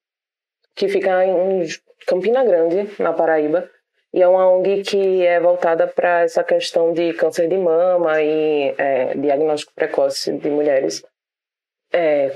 [0.77, 1.67] que fica em
[2.05, 3.69] Campina Grande, na Paraíba,
[4.13, 8.73] e é uma ONG que é voltada para essa questão de câncer de mama e
[8.77, 11.03] é, diagnóstico precoce de mulheres.
[11.91, 12.31] É,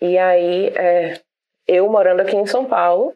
[0.00, 1.20] e aí, é,
[1.66, 3.12] eu morando aqui em São Paulo,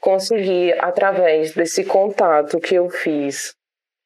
[0.00, 3.54] consegui, através desse contato que eu fiz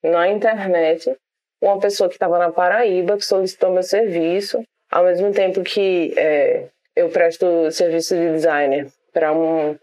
[0.02, 1.16] na internet,
[1.62, 6.68] uma pessoa que estava na Paraíba, que solicitou meu serviço, ao mesmo tempo que é,
[6.94, 9.78] eu presto serviço de designer para um,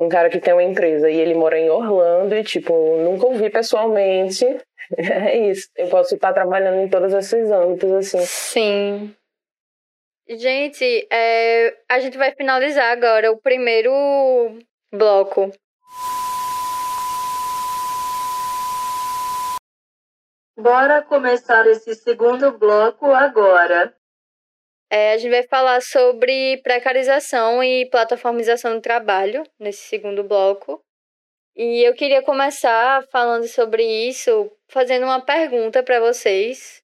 [0.00, 3.50] um cara que tem uma empresa e ele mora em Orlando e, tipo, nunca ouvi
[3.50, 4.44] pessoalmente.
[4.96, 5.68] É isso.
[5.76, 8.24] Eu posso estar trabalhando em todos esses âmbitos, assim.
[8.24, 9.14] Sim.
[10.26, 13.90] Gente, é, a gente vai finalizar agora o primeiro
[14.90, 15.52] bloco.
[20.58, 23.94] Bora começar esse segundo bloco agora.
[24.90, 30.82] É, a gente vai falar sobre precarização e plataformização do trabalho nesse segundo bloco.
[31.54, 36.82] E eu queria começar falando sobre isso, fazendo uma pergunta para vocês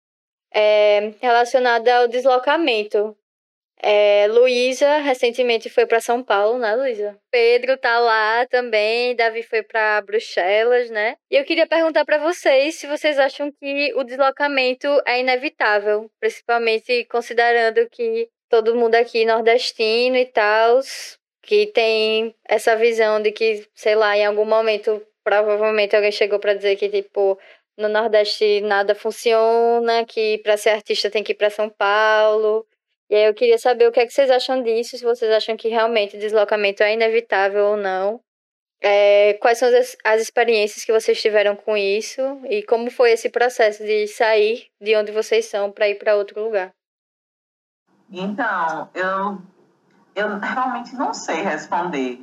[0.53, 3.17] é, relacionada ao deslocamento
[3.87, 7.18] é, Luísa recentemente foi para São Paulo, né, Luísa?
[7.30, 11.16] Pedro tá lá também, Davi foi para Bruxelas, né?
[11.30, 17.05] E eu queria perguntar para vocês se vocês acham que o deslocamento é inevitável, principalmente
[17.11, 20.80] considerando que todo mundo aqui nordestino e tal,
[21.43, 26.55] que tem essa visão de que, sei lá, em algum momento provavelmente alguém chegou para
[26.55, 27.39] dizer que tipo
[27.76, 32.66] no Nordeste nada funciona, que para ser artista tem que ir para São Paulo
[33.11, 35.57] e aí eu queria saber o que, é que vocês acham disso, se vocês acham
[35.57, 38.21] que realmente deslocamento é inevitável ou não.
[38.81, 43.31] É, quais são as, as experiências que vocês tiveram com isso e como foi esse
[43.31, 46.71] processo de sair de onde vocês são para ir para outro lugar?
[48.11, 49.39] Então, eu,
[50.15, 52.21] eu realmente não sei responder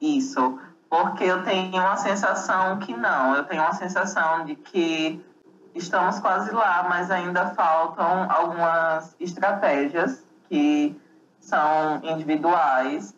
[0.00, 5.24] isso, porque eu tenho uma sensação que não, eu tenho uma sensação de que
[5.76, 10.98] estamos quase lá, mas ainda faltam algumas estratégias que
[11.40, 13.14] são individuais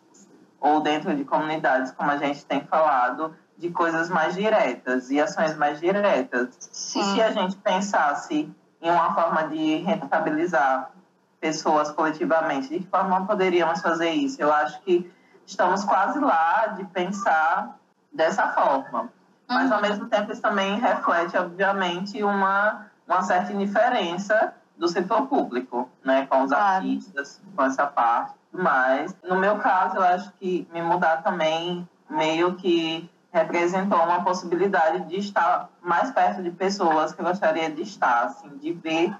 [0.59, 5.55] ou dentro de comunidades, como a gente tem falado, de coisas mais diretas e ações
[5.57, 6.49] mais diretas.
[6.59, 6.99] Sim.
[6.99, 10.91] E se a gente pensasse em uma forma de rentabilizar
[11.39, 14.41] pessoas coletivamente, de que forma poderíamos fazer isso?
[14.41, 15.11] Eu acho que
[15.45, 17.77] estamos quase lá de pensar
[18.11, 19.11] dessa forma.
[19.49, 25.89] Mas, ao mesmo tempo, isso também reflete, obviamente, uma, uma certa indiferença do setor público,
[26.05, 26.75] né, com os claro.
[26.75, 28.33] artistas, com essa parte.
[28.51, 35.05] Mas, no meu caso, eu acho que me mudar também meio que representou uma possibilidade
[35.05, 39.15] de estar mais perto de pessoas que eu gostaria de estar, assim, de ver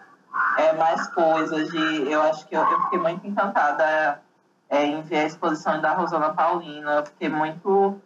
[0.58, 1.70] é, mais coisas.
[1.72, 4.22] De, eu acho que eu, eu fiquei muito encantada
[4.70, 8.00] é, em ver a exposição da Rosana Paulina, eu fiquei muito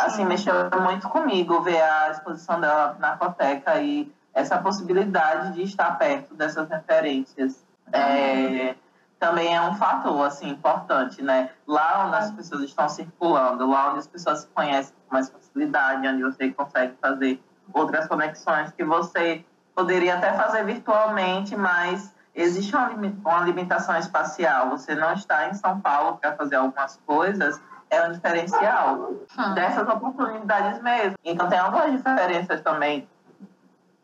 [0.00, 5.96] assim, mexeu muito comigo ver a exposição dela na Coteca e essa possibilidade de estar
[5.98, 7.64] perto dessas referências.
[7.92, 8.74] é,
[9.18, 11.50] também é um fator assim importante, né?
[11.66, 16.06] Lá onde as pessoas estão circulando, lá onde as pessoas se conhecem com mais facilidade,
[16.06, 17.42] onde você consegue fazer
[17.72, 19.44] outras conexões que você
[19.74, 24.70] poderia até fazer virtualmente, mas existe uma limitação espacial.
[24.70, 27.60] Você não está em São Paulo para fazer algumas coisas,
[27.90, 29.54] é um diferencial hum.
[29.54, 31.16] dessas oportunidades mesmo.
[31.24, 33.08] Então tem algumas diferenças também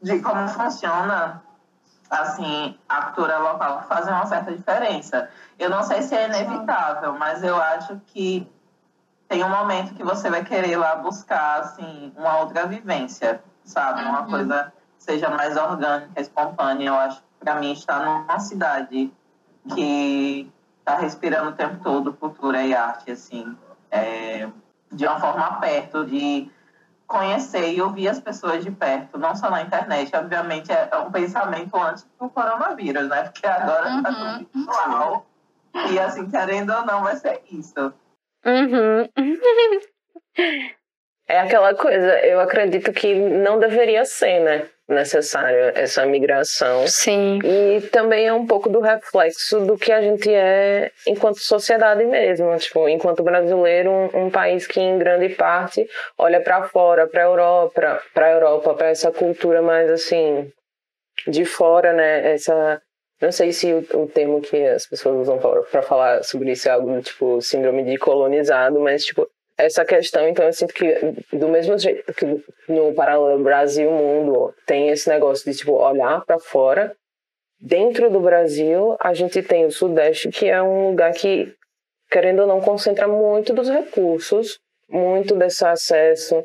[0.00, 1.42] de como funciona
[2.10, 5.30] assim, a cultura local que fazem uma certa diferença.
[5.58, 8.46] Eu não sei se é inevitável, mas eu acho que
[9.28, 14.02] tem um momento que você vai querer lá buscar, assim, uma outra vivência, sabe?
[14.02, 14.30] Uma uhum.
[14.30, 16.88] coisa que seja mais orgânica, espontânea.
[16.88, 19.10] Eu acho que, para mim, estar numa cidade
[19.74, 23.56] que está respirando o tempo todo cultura e arte, assim,
[23.92, 24.48] é,
[24.90, 26.50] de uma forma perto, de
[27.06, 30.10] conhecer e ouvir as pessoas de perto, não só na internet.
[30.16, 33.24] Obviamente, é um pensamento antes do coronavírus, né?
[33.24, 34.44] Porque agora está uhum.
[34.44, 35.26] tudo virtual.
[35.90, 37.92] E, assim, querendo ou não, vai ser isso.
[38.44, 39.08] Uhum.
[41.28, 44.68] É aquela coisa, eu acredito que não deveria ser, né?
[44.88, 46.86] Necessária essa migração.
[46.86, 47.38] Sim.
[47.44, 52.56] E também é um pouco do reflexo do que a gente é enquanto sociedade mesmo,
[52.58, 58.02] tipo, enquanto brasileiro, um, um país que em grande parte olha para fora, para Europa,
[58.12, 60.50] para Europa, para essa cultura mais assim
[61.26, 62.32] de fora, né?
[62.32, 62.80] Essa
[63.20, 65.38] não sei se o, o termo que as pessoas usam
[65.70, 70.44] para falar sobre isso é algo tipo síndrome de colonizado, mas tipo essa questão, então
[70.46, 70.86] eu sinto que
[71.32, 72.26] do mesmo jeito que
[72.68, 76.94] no paralelo Brasil mundo tem esse negócio de tipo olhar para fora,
[77.60, 81.54] dentro do Brasil a gente tem o Sudeste que é um lugar que
[82.10, 86.44] querendo ou não concentra muito dos recursos, muito desse acesso,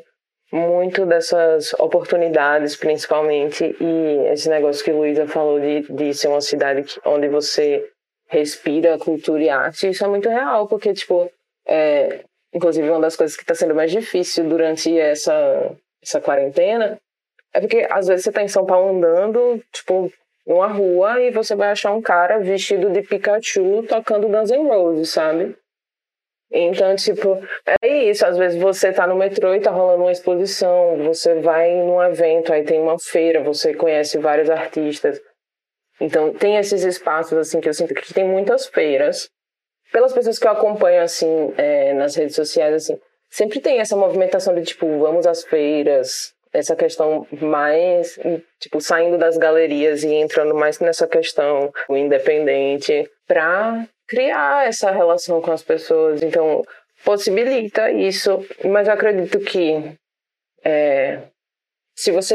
[0.52, 6.82] muito dessas oportunidades principalmente e esse negócio que Luísa falou de, de ser uma cidade
[6.82, 7.86] que, onde você
[8.28, 11.30] respira cultura e arte, isso é muito real, porque tipo
[11.66, 12.22] é,
[12.58, 16.98] Inclusive, uma das coisas que está sendo mais difícil durante essa, essa quarentena
[17.54, 20.12] é porque às vezes você está em São Paulo andando, tipo,
[20.44, 25.10] numa rua e você vai achar um cara vestido de Pikachu tocando Guns N' Roses,
[25.10, 25.56] sabe?
[26.50, 27.40] Então, tipo,
[27.80, 28.26] é isso.
[28.26, 32.52] Às vezes você tá no metrô e tá rolando uma exposição, você vai num evento,
[32.52, 35.20] aí tem uma feira, você conhece vários artistas.
[36.00, 39.30] Então, tem esses espaços, assim, que eu sinto que tem muitas feiras
[39.92, 42.98] pelas pessoas que eu acompanho, assim, é, nas redes sociais, assim,
[43.30, 48.18] sempre tem essa movimentação de, tipo, vamos às feiras, essa questão mais,
[48.58, 55.52] tipo, saindo das galerias e entrando mais nessa questão independente para criar essa relação com
[55.52, 56.22] as pessoas.
[56.22, 56.64] Então,
[57.04, 59.92] possibilita isso, mas eu acredito que
[60.64, 61.20] é,
[61.94, 62.34] se você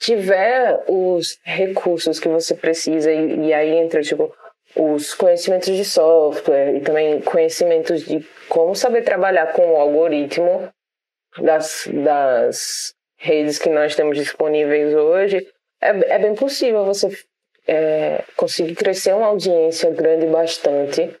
[0.00, 4.34] tiver os recursos que você precisa e, e aí entra, tipo,
[4.76, 10.68] os conhecimentos de software e também conhecimentos de como saber trabalhar com o algoritmo
[11.38, 15.46] das, das redes que nós temos disponíveis hoje,
[15.80, 17.08] é, é bem possível você
[17.66, 21.14] é, conseguir crescer uma audiência grande bastante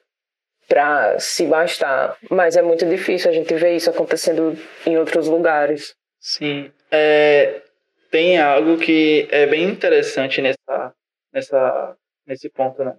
[0.68, 5.94] para se bastar, mas é muito difícil a gente ver isso acontecendo em outros lugares.
[6.20, 7.60] Sim, é,
[8.10, 10.94] tem algo que é bem interessante nessa,
[11.32, 11.96] nessa,
[12.26, 12.96] nesse ponto, né?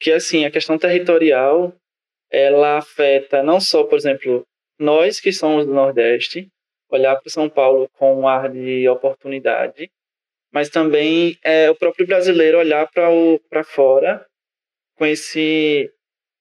[0.00, 1.74] Que assim a questão territorial
[2.30, 4.46] ela afeta não só, por exemplo,
[4.78, 6.48] nós que somos do Nordeste,
[6.90, 9.90] olhar para São Paulo com um ar de oportunidade,
[10.52, 14.24] mas também é o próprio brasileiro olhar para fora
[14.96, 15.90] com esse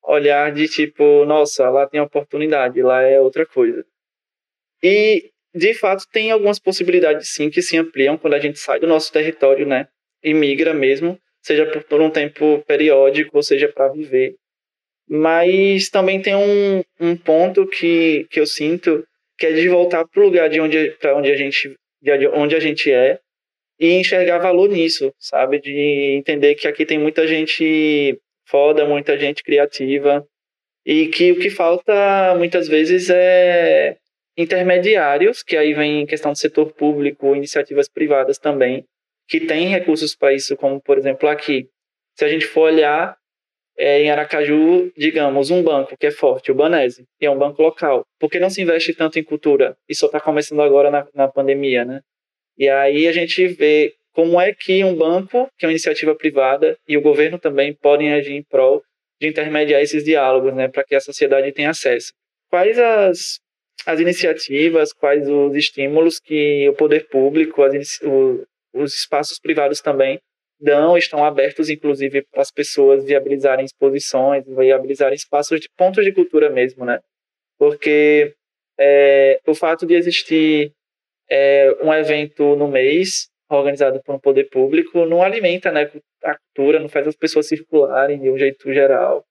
[0.03, 3.85] olhar de tipo, nossa, lá tem oportunidade, lá é outra coisa.
[4.81, 8.87] E de fato tem algumas possibilidades sim que se ampliam quando a gente sai do
[8.87, 9.87] nosso território, né?
[10.23, 14.35] E migra mesmo seja por, por um tempo periódico, ou seja para viver.
[15.09, 19.05] Mas também tem um, um ponto que, que eu sinto
[19.37, 22.59] que é de voltar para o lugar de onde onde a gente de onde a
[22.59, 23.19] gente é
[23.79, 25.59] e enxergar valor nisso, sabe?
[25.59, 30.25] De entender que aqui tem muita gente foda, muita gente criativa
[30.85, 33.97] e que o que falta muitas vezes é
[34.37, 38.85] intermediários, que aí vem questão do setor público, iniciativas privadas também,
[39.28, 41.67] que tem recursos para isso, como por exemplo aqui.
[42.15, 43.15] Se a gente for olhar
[43.78, 47.61] é, em Aracaju, digamos, um banco que é forte, o Banese, e é um banco
[47.61, 48.05] local.
[48.19, 49.78] Por que não se investe tanto em cultura?
[49.88, 52.01] E só está começando agora na, na pandemia, né?
[52.57, 56.75] E aí a gente vê como é que um banco, que é uma iniciativa privada,
[56.88, 58.82] e o governo também podem agir em prol
[59.21, 62.11] de intermediar esses diálogos, né, para que a sociedade tenha acesso.
[62.49, 63.39] Quais as,
[63.86, 68.43] as iniciativas, quais os estímulos que o poder público, as, o,
[68.78, 70.19] os espaços privados também
[70.59, 76.49] dão, estão abertos, inclusive, para as pessoas viabilizarem exposições, viabilizarem espaços de pontos de cultura
[76.49, 76.99] mesmo, né?
[77.57, 78.34] Porque
[78.80, 80.71] é, o fato de existir
[81.30, 85.89] é, um evento no mês organizado por um poder público não alimenta né,
[86.23, 89.23] a cultura, não faz as pessoas circularem de um jeito geral.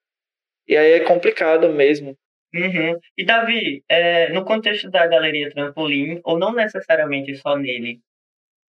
[0.67, 2.17] E aí é complicado mesmo.
[2.55, 2.99] Uhum.
[3.17, 8.01] E Davi, é, no contexto da Galeria Trampolim, ou não necessariamente só nele,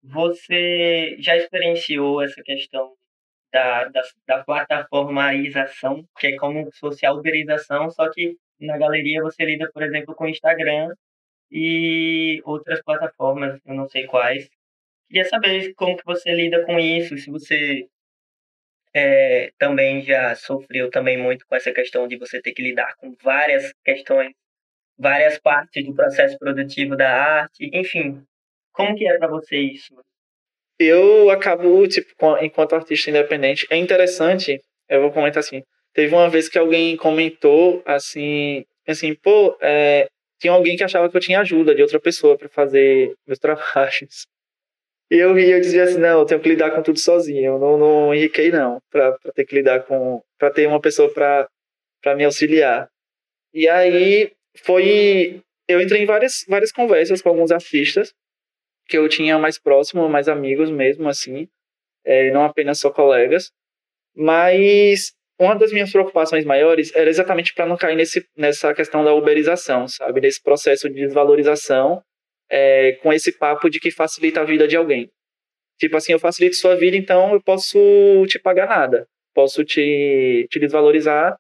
[0.05, 2.95] você já experienciou essa questão
[3.53, 9.23] da, da, da plataformaização, que é como se fosse a uberização, só que na galeria
[9.23, 10.95] você lida, por exemplo, com o Instagram
[11.51, 14.49] e outras plataformas, eu não sei quais.
[15.09, 17.89] Queria saber como que você lida com isso, se você
[18.93, 23.15] é, também já sofreu também muito com essa questão de você ter que lidar com
[23.23, 24.33] várias questões,
[24.99, 28.25] várias partes do processo produtivo da arte, enfim,
[28.75, 29.95] como que é para você isso?
[30.79, 32.11] Eu acabo, tipo,
[32.43, 35.63] enquanto artista independente, é interessante, eu vou comentar assim,
[35.93, 40.09] teve uma vez que alguém comentou assim, assim, pô, é,
[40.41, 44.27] tinha alguém que achava que eu tinha ajuda de outra pessoa para fazer meus trabalhos.
[45.11, 47.59] E eu ria, eu dizia assim, não, eu tenho que lidar com tudo sozinho, eu
[47.59, 51.47] não, não enriquei não, para ter que lidar com, para ter uma pessoa para
[52.17, 52.89] me auxiliar.
[53.53, 54.33] E aí
[54.65, 58.15] foi, eu entrei em várias, várias conversas com alguns artistas,
[58.87, 61.49] que eu tinha mais próximo, mais amigos mesmo, assim,
[62.05, 63.51] é, não apenas só colegas.
[64.15, 69.13] Mas uma das minhas preocupações maiores era exatamente para não cair nesse, nessa questão da
[69.13, 70.21] uberização, sabe?
[70.21, 72.03] Nesse processo de desvalorização,
[72.49, 75.11] é, com esse papo de que facilita a vida de alguém.
[75.79, 77.79] Tipo assim, eu facilito sua vida, então eu posso
[78.29, 79.07] te pagar nada.
[79.35, 81.37] Posso te, te desvalorizar,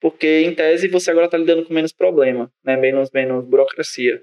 [0.00, 2.76] porque em tese você agora está lidando com menos problema, né?
[2.76, 4.22] menos, menos burocracia.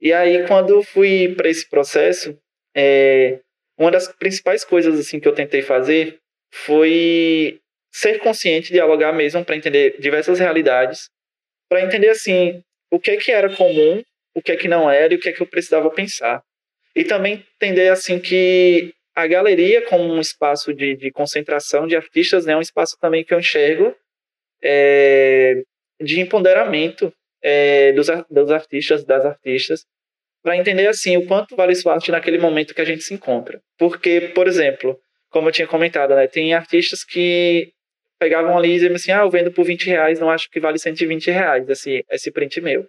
[0.00, 2.38] E aí, quando eu fui para esse processo,
[2.74, 3.40] é,
[3.76, 6.18] uma das principais coisas assim que eu tentei fazer
[6.52, 7.60] foi
[7.92, 11.08] ser consciente, dialogar mesmo para entender diversas realidades,
[11.68, 14.02] para entender assim o que que era comum,
[14.34, 16.42] o que que não era e o que que eu precisava pensar.
[16.94, 22.46] E também entender assim que a galeria como um espaço de, de concentração de artistas
[22.46, 23.94] né, é um espaço também que eu enxergo
[24.62, 25.62] é,
[26.00, 27.12] de empoderamento
[27.42, 29.84] é, dos, dos artistas, das artistas,
[30.42, 33.60] para entender assim o quanto vale sua arte naquele momento que a gente se encontra.
[33.76, 34.98] Porque, por exemplo,
[35.30, 37.72] como eu tinha comentado, né, tem artistas que
[38.18, 40.78] pegavam ali e diziam assim, ah, eu vendo por 20 reais, não acho que vale
[40.78, 42.86] 120 reais esse, esse print meu.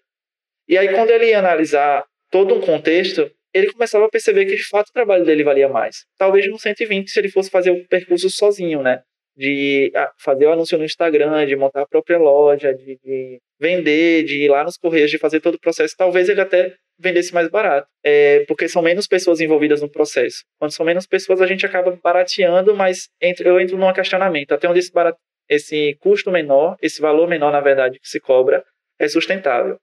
[0.68, 4.68] E aí, quando ele ia analisar todo um contexto, ele começava a perceber que, de
[4.68, 6.06] fato, o trabalho dele valia mais.
[6.18, 9.02] Talvez no 120 se ele fosse fazer o percurso sozinho, né?
[9.36, 14.24] De ah, fazer o anúncio no Instagram, de montar a própria loja, de, de vender,
[14.24, 17.50] de ir lá nos correios, de fazer todo o processo, talvez ele até vendesse mais
[17.50, 17.88] barato.
[18.04, 20.44] É, porque são menos pessoas envolvidas no processo.
[20.58, 24.52] Quando são menos pessoas, a gente acaba barateando, mas eu entro num questionamento.
[24.54, 25.16] Até onde esse, barat...
[25.50, 28.64] esse custo menor, esse valor menor, na verdade, que se cobra,
[29.00, 29.78] é sustentável.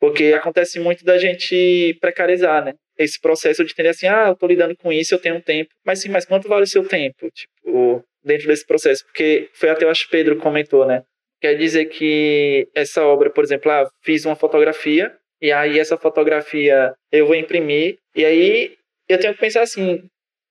[0.00, 2.74] Porque acontece muito da gente precarizar, né?
[2.98, 5.70] Esse processo de entender assim, ah, eu tô lidando com isso, eu tenho um tempo.
[5.84, 7.28] Mas sim, mas quanto vale o seu tempo?
[7.30, 9.04] Tipo, dentro desse processo?
[9.04, 11.02] Porque foi até, eu acho Pedro comentou, né?
[11.44, 16.94] Quer dizer que essa obra, por exemplo, ah, fiz uma fotografia, e aí essa fotografia
[17.12, 20.08] eu vou imprimir, e aí eu tenho que pensar assim,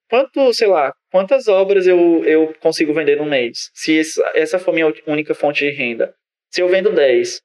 [0.07, 3.71] quanto, sei lá, quantas obras eu, eu consigo vender no mês?
[3.73, 6.13] Se essa, essa for minha única fonte de renda.
[6.51, 7.41] Se eu vendo 10.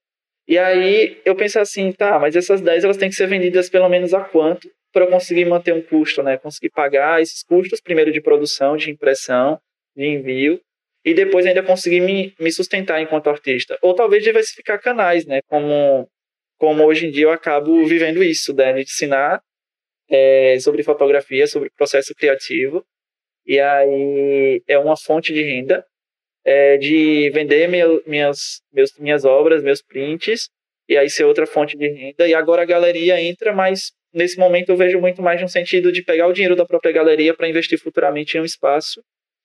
[0.46, 3.88] E aí eu penso assim, tá, mas essas 10 elas têm que ser vendidas pelo
[3.88, 6.36] menos a quanto para eu conseguir manter um custo, né?
[6.36, 9.58] Conseguir pagar esses custos, primeiro de produção, de impressão,
[9.96, 10.60] de envio,
[11.04, 13.78] e depois ainda conseguir me, me sustentar enquanto artista.
[13.82, 15.40] Ou talvez diversificar canais, né?
[15.46, 16.08] Como,
[16.58, 18.72] como hoje em dia eu acabo vivendo isso, né?
[18.72, 19.40] De ensinar
[20.10, 22.84] é, sobre fotografia, sobre processo criativo.
[23.46, 25.84] E aí é uma fonte de renda,
[26.44, 30.50] é, de vender meu, minhas, meus, minhas obras, meus prints,
[30.88, 32.28] e aí ser outra fonte de renda.
[32.28, 36.02] E agora a galeria entra, mas nesse momento eu vejo muito mais no sentido de
[36.02, 39.02] pegar o dinheiro da própria galeria para investir futuramente em um espaço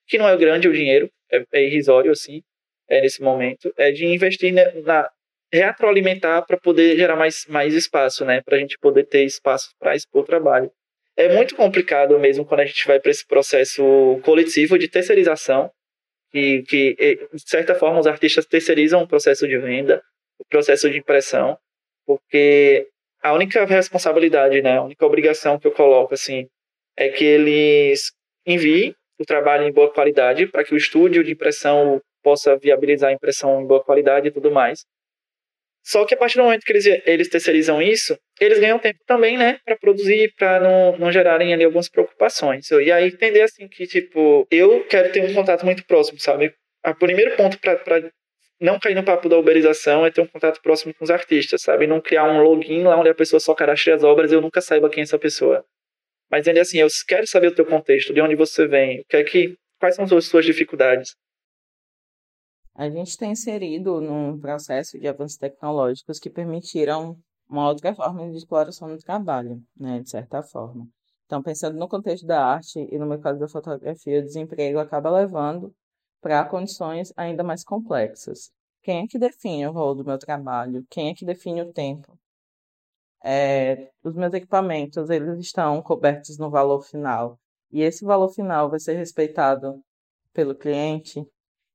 [0.08, 2.42] que não é grande o dinheiro, é, é irrisório assim,
[2.90, 5.10] é nesse momento, é de investir na, na
[5.52, 9.96] retroalimentar para poder gerar mais, mais espaço, né, para a gente poder ter espaço para
[9.96, 10.72] expor o trabalho.
[11.16, 15.72] É muito complicado mesmo quando a gente vai para esse processo coletivo de terceirização,
[16.32, 16.96] que, que,
[17.32, 20.02] de certa forma, os artistas terceirizam o processo de venda,
[20.40, 21.56] o processo de impressão,
[22.08, 22.88] porque
[23.22, 26.48] a única responsabilidade, né, a única obrigação que eu coloco, assim,
[26.98, 28.12] é que eles
[28.46, 33.14] enviem o trabalho em boa qualidade, para que o estúdio de impressão possa viabilizar a
[33.14, 34.80] impressão em boa qualidade e tudo mais.
[35.86, 39.38] Só que a partir do momento que eles, eles terceirizam isso, eles ganham tempo também,
[39.38, 42.72] né, para produzir, para não, não gerarem ali algumas preocupações.
[42.72, 46.54] E aí entender assim que, tipo, eu quero ter um contato muito próximo, sabe?
[46.86, 48.10] O primeiro ponto para
[48.62, 51.86] não cair no papo da uberização é ter um contato próximo com os artistas, sabe?
[51.86, 54.62] Não criar um login lá onde a pessoa só cadastre as obras e eu nunca
[54.62, 55.66] saiba quem é essa pessoa.
[56.34, 59.18] Mas ele assim, eu quero saber o teu contexto, de onde você vem, o que
[59.18, 61.14] é que, quais são as suas dificuldades.
[62.74, 67.16] A gente tem inserido num processo de avanços tecnológicos que permitiram
[67.48, 70.88] uma outra forma de exploração do trabalho, né, de certa forma.
[71.28, 75.72] Então, pensando no contexto da arte e no mercado da fotografia, o desemprego acaba levando
[76.20, 78.50] para condições ainda mais complexas.
[78.82, 80.84] Quem é que define o rol do meu trabalho?
[80.90, 82.18] Quem é que define o tempo?
[83.24, 87.40] É, os meus equipamentos, eles estão cobertos no valor final.
[87.72, 89.82] E esse valor final vai ser respeitado
[90.34, 91.26] pelo cliente.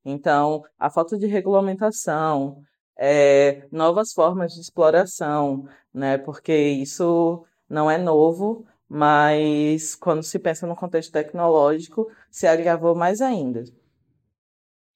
[0.05, 2.63] Então, a falta de regulamentação,
[2.97, 6.19] é, novas formas de exploração, né?
[6.19, 13.21] Porque isso não é novo, mas quando se pensa no contexto tecnológico, se agravou mais
[13.21, 13.65] ainda.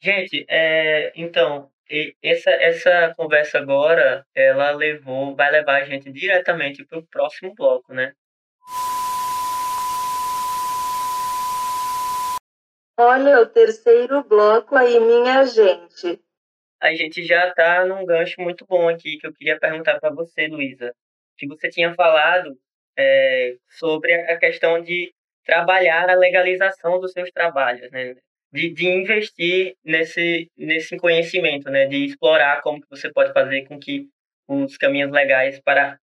[0.01, 1.71] Gente, é, então,
[2.23, 7.93] essa, essa conversa agora, ela levou, vai levar a gente diretamente para o próximo bloco,
[7.93, 8.15] né?
[12.99, 16.21] Olha o terceiro bloco aí, minha gente.
[16.81, 20.47] A gente já está num gancho muito bom aqui que eu queria perguntar para você,
[20.47, 20.95] Luísa.
[21.37, 22.57] Que você tinha falado
[22.97, 25.15] é, sobre a questão de
[25.45, 28.15] trabalhar a legalização dos seus trabalhos, né?
[28.53, 31.87] De, de investir nesse, nesse conhecimento, né?
[31.87, 34.09] De explorar como que você pode fazer com que
[34.47, 35.99] os caminhos legais para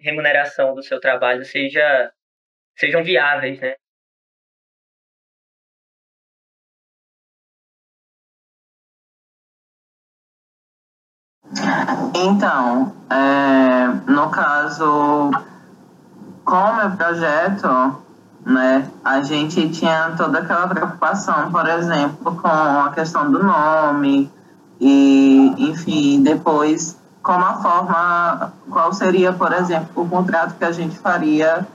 [0.00, 2.12] remuneração do seu trabalho seja,
[2.76, 3.74] sejam viáveis, né?
[12.14, 15.30] Então, é, no caso,
[16.44, 18.07] com o meu projeto,
[18.48, 18.88] né?
[19.04, 24.30] A gente tinha toda aquela preocupação, por exemplo, com a questão do nome
[24.80, 30.96] e, enfim, depois como a forma, qual seria, por exemplo, o contrato que a gente
[30.98, 31.66] faria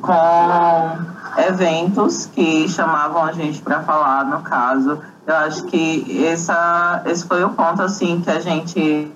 [0.00, 0.98] com
[1.48, 4.98] eventos que chamavam a gente para falar, no caso.
[5.24, 9.12] Eu acho que essa, esse foi o ponto, assim, que a gente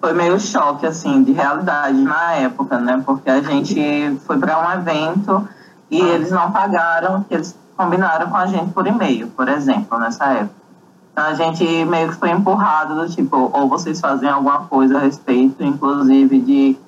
[0.00, 3.02] foi meio choque, assim, de realidade na época, né?
[3.04, 5.46] Porque a gente foi para um evento
[5.90, 10.60] e eles não pagaram, eles combinaram com a gente por e-mail, por exemplo, nessa época.
[11.12, 15.00] Então a gente meio que foi empurrado do tipo, ou vocês fazem alguma coisa a
[15.00, 16.78] respeito, inclusive de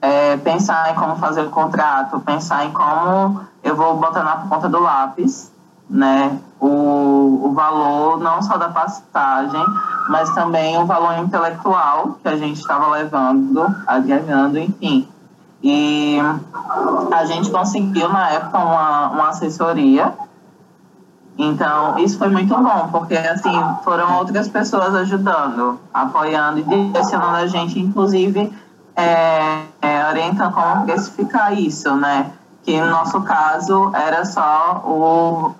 [0.00, 4.68] é, pensar em como fazer o contrato, pensar em como eu vou botar na ponta
[4.68, 5.50] do lápis,
[5.88, 9.64] né, o, o valor não só da passagem,
[10.08, 15.08] mas também o valor intelectual que a gente estava levando, agregando, enfim.
[15.62, 16.18] E
[17.12, 20.12] a gente conseguiu, na época, uma, uma assessoria.
[21.36, 23.52] Então, isso foi muito bom, porque, assim,
[23.84, 28.52] foram outras pessoas ajudando, apoiando e direcionando a gente, inclusive,
[28.96, 32.32] é, é, orientando como precificar isso, né?
[32.64, 35.54] Que, no nosso caso, era só o,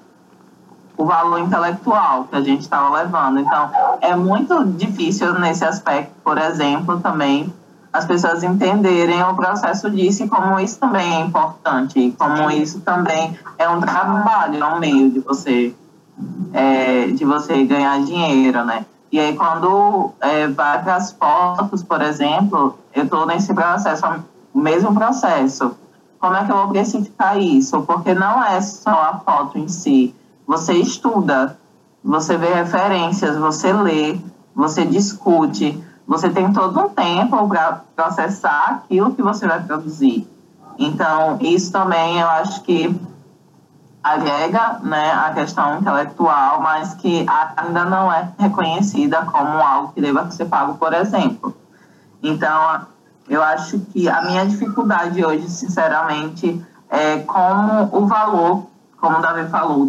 [0.99, 3.39] o valor intelectual que a gente estava levando.
[3.39, 3.71] Então,
[4.01, 7.55] é muito difícil nesse aspecto, por exemplo, também
[7.93, 12.81] as pessoas entenderem o processo disso e como isso também é importante, e como isso
[12.81, 15.75] também é um trabalho, é um meio de você,
[16.53, 18.85] é, de você ganhar dinheiro, né?
[19.11, 24.05] E aí, quando é, vai para as fotos, por exemplo, eu estou nesse processo,
[24.53, 25.75] o mesmo processo.
[26.21, 27.81] Como é que eu vou precificar isso?
[27.83, 30.15] Porque não é só a foto em si.
[30.49, 31.59] Você estuda,
[32.03, 34.19] você vê referências, você lê,
[34.55, 40.27] você discute, você tem todo um tempo para processar aquilo que você vai produzir.
[40.79, 42.99] Então, isso também eu acho que
[44.03, 50.31] agrega né, a questão intelectual, mas que ainda não é reconhecida como algo que deva
[50.31, 51.55] ser pago, por exemplo.
[52.23, 52.87] Então,
[53.29, 58.67] eu acho que a minha dificuldade hoje, sinceramente, é como o valor,
[59.01, 59.87] como o Davi falou,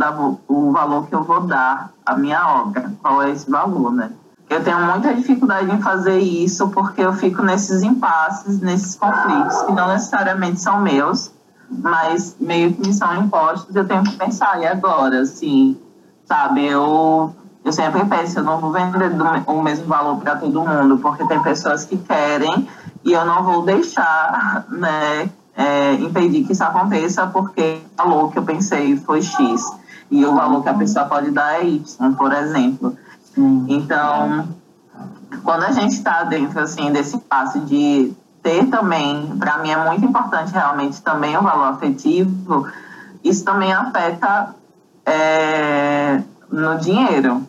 [0.47, 2.91] o valor que eu vou dar à minha obra.
[3.01, 4.11] Qual é esse valor, né?
[4.49, 9.71] Eu tenho muita dificuldade em fazer isso porque eu fico nesses impasses, nesses conflitos que
[9.73, 11.31] não necessariamente são meus,
[11.69, 13.75] mas meio que me são impostos.
[13.75, 15.21] Eu tenho que pensar, e agora?
[15.21, 15.77] Assim,
[16.25, 16.65] sabe?
[16.65, 17.33] Eu,
[17.63, 19.11] eu sempre penso, eu não vou vender
[19.45, 22.67] o mesmo valor para todo mundo, porque tem pessoas que querem
[23.03, 25.29] e eu não vou deixar, né?
[25.61, 29.61] É, impedir que isso aconteça porque o valor que eu pensei foi X
[30.09, 32.97] e o valor que a pessoa pode dar é Y, por exemplo.
[33.67, 34.47] Então,
[35.43, 40.05] quando a gente está dentro assim desse passo de ter também, para mim é muito
[40.05, 42.65] importante realmente também o valor afetivo,
[43.21, 44.55] isso também afeta
[45.05, 47.45] é, no dinheiro,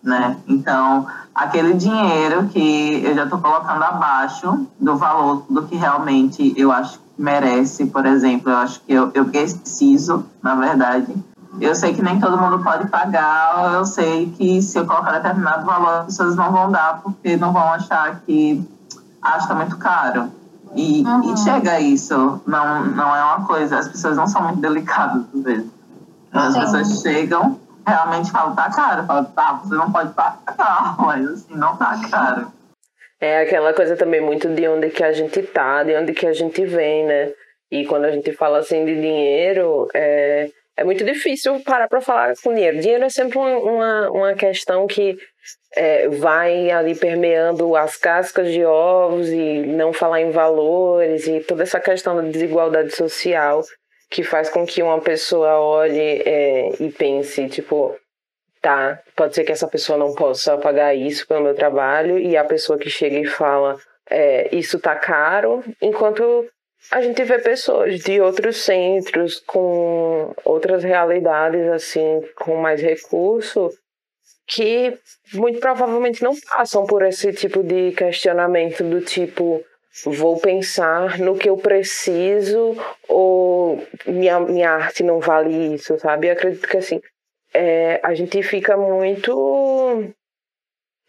[0.00, 0.36] né?
[0.46, 6.70] Então, aquele dinheiro que eu já estou colocando abaixo do valor do que realmente eu
[6.70, 11.14] acho que merece, por exemplo, eu acho que eu, eu preciso, na verdade.
[11.60, 15.66] Eu sei que nem todo mundo pode pagar, eu sei que se eu colocar determinado
[15.66, 18.62] valor, as pessoas não vão dar, porque não vão achar que
[19.20, 20.30] acho que tá muito caro.
[20.74, 21.32] E, uhum.
[21.32, 25.24] e chega a isso, não, não é uma coisa, as pessoas não são muito delicadas
[25.34, 25.70] às vezes.
[26.32, 26.60] As Sim.
[26.60, 31.76] pessoas chegam, realmente falam, tá caro, falam, tá, você não pode pagar, mas assim, não
[31.76, 32.52] tá caro.
[33.20, 36.32] É aquela coisa também muito de onde que a gente tá, de onde que a
[36.32, 37.32] gente vem, né?
[37.70, 42.34] E quando a gente fala assim de dinheiro, é, é muito difícil parar para falar
[42.42, 42.80] com dinheiro.
[42.80, 45.18] Dinheiro é sempre uma, uma questão que
[45.74, 51.64] é, vai ali permeando as cascas de ovos e não falar em valores e toda
[51.64, 53.62] essa questão da desigualdade social
[54.10, 57.94] que faz com que uma pessoa olhe é, e pense, tipo,
[58.60, 62.44] tá, pode ser que essa pessoa não possa pagar isso pelo meu trabalho e a
[62.44, 63.76] pessoa que chega e fala,
[64.10, 66.46] é, isso tá caro, enquanto
[66.90, 73.70] a gente vê pessoas de outros centros com outras realidades, assim, com mais recurso,
[74.46, 74.98] que
[75.34, 79.62] muito provavelmente não passam por esse tipo de questionamento do tipo
[80.06, 82.76] vou pensar no que eu preciso
[83.08, 86.28] ou minha, minha arte não vale isso, sabe?
[86.28, 87.00] Eu acredito que assim
[87.54, 90.14] é, a gente fica muito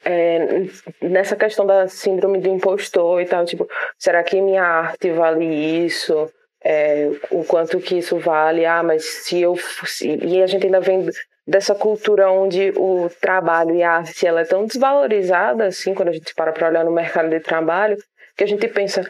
[0.03, 0.63] é,
[1.01, 3.67] nessa questão da síndrome do impostor e tal, tipo,
[3.97, 6.31] será que minha arte vale isso?
[6.61, 8.65] É, o quanto que isso vale?
[8.65, 9.55] Ah, mas se eu
[10.01, 11.05] e a gente ainda vem
[11.47, 16.11] dessa cultura onde o trabalho e a arte ela é tão desvalorizada assim quando a
[16.11, 17.97] gente para para olhar no mercado de trabalho
[18.35, 19.09] que a gente pensa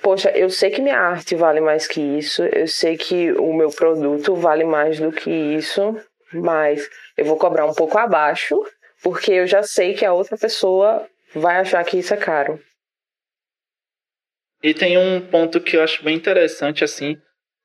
[0.00, 3.68] poxa eu sei que minha arte vale mais que isso eu sei que o meu
[3.70, 5.94] produto vale mais do que isso
[6.32, 8.60] mas eu vou cobrar um pouco abaixo
[9.02, 12.60] porque eu já sei que a outra pessoa vai achar que isso é caro.
[14.62, 17.16] E tem um ponto que eu acho bem interessante assim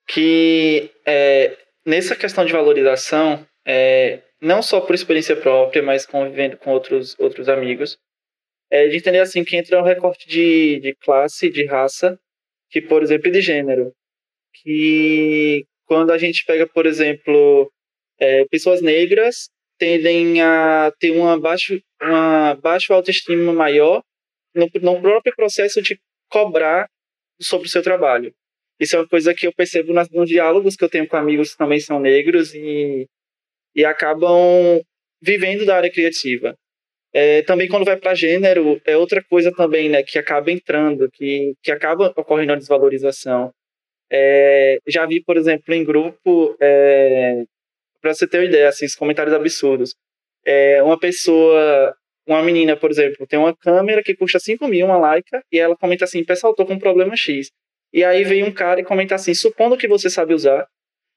[0.08, 6.72] que é, nessa questão de valorização é, não só por experiência própria, mas convivendo com
[6.72, 7.98] outros, outros amigos,
[8.70, 12.20] é de entender assim que entra um recorte de, de classe, de raça,
[12.70, 13.94] que por exemplo de gênero,
[14.54, 17.72] que quando a gente pega, por exemplo,
[18.22, 19.50] é, pessoas negras
[19.80, 24.04] tendem a ter uma baixo, uma baixo autoestima maior
[24.54, 26.00] no, no próprio processo de
[26.30, 26.88] cobrar
[27.42, 28.32] sobre o seu trabalho.
[28.80, 31.52] Isso é uma coisa que eu percebo nas, nos diálogos que eu tenho com amigos
[31.52, 33.08] que também são negros e
[33.76, 34.82] e acabam
[35.22, 36.56] vivendo da área criativa.
[37.14, 41.54] É, também quando vai para gênero, é outra coisa também, né, que acaba entrando, que,
[41.62, 43.52] que acaba ocorrendo a desvalorização.
[44.12, 47.44] É, já vi, por exemplo, em grupo, é,
[48.02, 49.96] para você ter uma ideia, assim, comentários absurdos.
[50.46, 51.96] É, uma pessoa,
[52.28, 55.76] uma menina, por exemplo, tem uma câmera que custa 5 mil, uma Leica, e ela
[55.78, 57.52] comenta assim, pessoal, tô com um problema X.
[57.94, 60.68] E aí vem um cara e comenta assim, supondo que você sabe usar,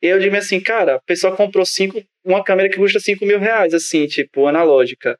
[0.02, 3.72] eu digo assim, cara, a pessoa comprou cinco, uma câmera que custa 5 mil reais,
[3.72, 5.16] assim, tipo, analógica.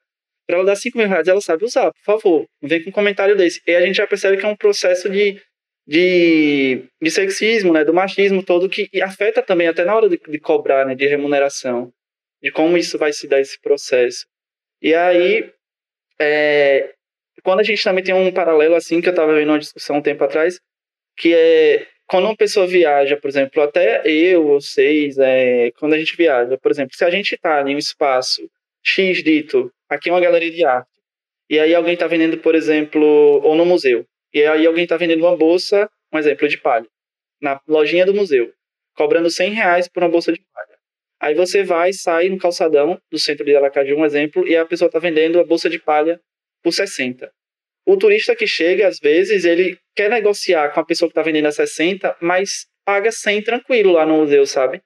[0.47, 2.47] Para ela dar 5 mil reais, ela sabe usar, por favor.
[2.61, 3.63] Não vem com um comentário desse.
[3.67, 5.41] E a gente já percebe que é um processo de,
[5.87, 10.39] de, de sexismo, né, do machismo todo, que afeta também até na hora de, de
[10.39, 11.93] cobrar, né, de remuneração,
[12.43, 14.27] de como isso vai se dar esse processo.
[14.81, 15.51] E aí,
[16.21, 16.95] é,
[17.43, 20.03] quando a gente também tem um paralelo assim, que eu estava vendo uma discussão um
[20.03, 20.59] tempo atrás,
[21.17, 26.17] que é quando uma pessoa viaja, por exemplo, até eu, vocês, é, quando a gente
[26.17, 28.49] viaja, por exemplo, se a gente está em um espaço
[28.83, 30.91] X dito, aqui é uma galeria de arte,
[31.49, 35.21] e aí alguém está vendendo, por exemplo, ou no museu, e aí alguém está vendendo
[35.21, 36.87] uma bolsa, um exemplo de palha,
[37.41, 38.53] na lojinha do museu,
[38.97, 40.79] cobrando 100 reais por uma bolsa de palha.
[41.21, 44.89] Aí você vai, sai no calçadão do centro de Aracaju, um exemplo, e a pessoa
[44.89, 46.21] está vendendo a bolsa de palha
[46.63, 47.31] por 60
[47.87, 51.47] o turista que chega, às vezes, ele quer negociar com a pessoa que está vendendo
[51.47, 54.81] a 60, mas paga 100 tranquilo lá no museu, sabe?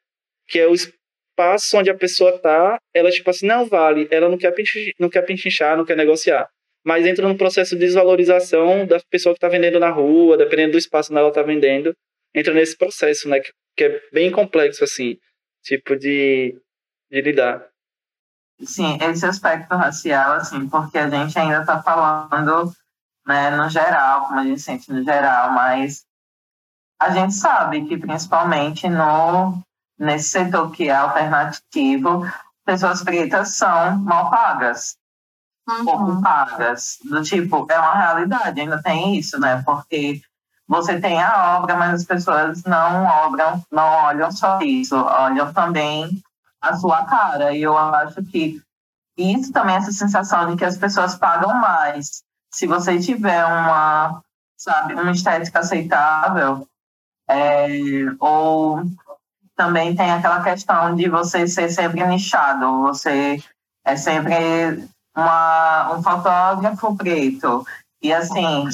[0.49, 4.37] Que é o espaço onde a pessoa tá, ela tipo assim, não vale, ela não
[4.37, 4.53] quer,
[4.99, 6.49] não quer pinchinchar, não quer negociar.
[6.89, 10.79] Mas entra no processo de desvalorização da pessoa que está vendendo na rua, dependendo do
[10.79, 11.95] espaço onde ela está vendendo,
[12.35, 13.41] entra nesse processo, né?
[13.41, 15.19] Que, que é bem complexo, assim,
[15.63, 16.59] tipo de,
[17.11, 17.63] de lidar.
[18.65, 22.73] Sim, esse aspecto racial, assim, porque a gente ainda está falando
[23.27, 26.07] né, no geral, como a gente sente no geral, mas
[26.99, 29.63] a gente sabe que principalmente no
[29.99, 32.23] nesse setor que é alternativo,
[32.65, 34.97] pessoas pretas são mal pagas.
[35.69, 35.85] Uhum.
[35.85, 36.99] pouco pagas.
[37.05, 39.63] Do tipo, é uma realidade, ainda tem isso, né?
[39.65, 40.21] Porque
[40.67, 46.23] você tem a obra, mas as pessoas não obram, não olham só isso, olham também
[46.61, 47.53] a sua cara.
[47.53, 48.61] E eu acho que
[49.17, 52.23] isso também essa sensação de que as pessoas pagam mais.
[52.53, 54.23] Se você tiver uma,
[54.57, 56.67] sabe, uma estética aceitável,
[57.29, 57.69] é,
[58.21, 58.83] ou
[59.57, 63.43] também tem aquela questão de você ser sempre nichado, você
[63.85, 64.89] é sempre
[65.19, 67.67] uma, um fotógrafo preto.
[68.01, 68.69] E assim,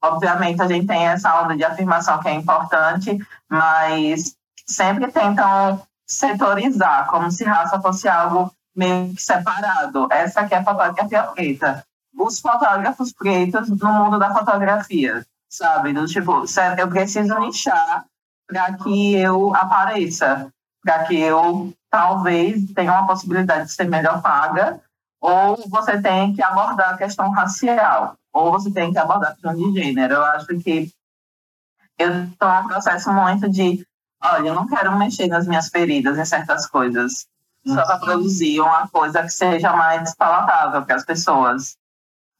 [0.00, 3.18] obviamente a gente tem essa onda de afirmação que é importante,
[3.50, 10.08] mas sempre tentam setorizar, como se raça fosse algo meio que separado.
[10.10, 11.84] Essa aqui é a fotografia preta.
[12.16, 15.92] Os fotógrafos pretos no mundo da fotografia, sabe?
[15.92, 16.44] Do tipo,
[16.78, 18.04] eu preciso nichar
[18.46, 20.48] para que eu apareça,
[20.82, 24.80] para que eu talvez tenha uma possibilidade de ser melhor paga,
[25.22, 29.54] ou você tem que abordar a questão racial, ou você tem que abordar a questão
[29.54, 30.14] de gênero.
[30.14, 30.92] Eu acho que
[31.96, 33.86] eu estou num processo muito de,
[34.20, 37.28] olha, eu não quero mexer nas minhas feridas em certas coisas,
[37.64, 41.76] só para produzir uma coisa que seja mais palatável para as pessoas.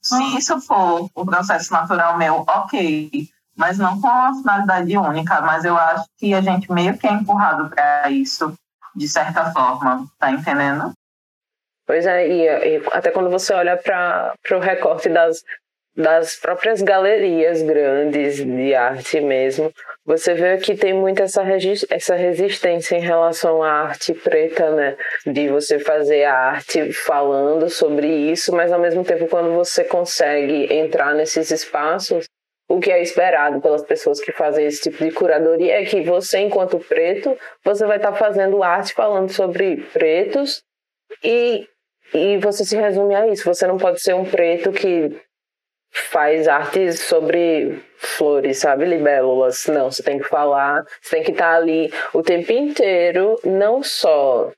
[0.01, 5.39] Se isso for o processo natural meu, ok, mas não com uma finalidade única.
[5.39, 8.53] Mas eu acho que a gente meio que é empurrado para isso,
[8.93, 10.93] de certa forma, tá entendendo?
[11.85, 15.43] Pois é, e, e até quando você olha para o recorte das,
[15.95, 19.71] das próprias galerias grandes de arte mesmo,
[20.05, 21.43] você vê que tem muito essa,
[21.89, 24.97] essa resistência em relação à arte preta, né?
[25.25, 30.73] De você fazer a arte falando sobre isso, mas ao mesmo tempo, quando você consegue
[30.73, 32.25] entrar nesses espaços,
[32.69, 36.39] o que é esperado pelas pessoas que fazem esse tipo de curadoria é que você,
[36.39, 40.63] enquanto preto, você vai estar fazendo arte falando sobre pretos
[41.23, 41.67] e,
[42.13, 43.45] e você se resume a isso.
[43.45, 45.15] Você não pode ser um preto que
[45.91, 49.67] faz artes sobre flores, sabe, libélulas.
[49.67, 54.51] Não, você tem que falar, você tem que estar ali o tempo inteiro, não só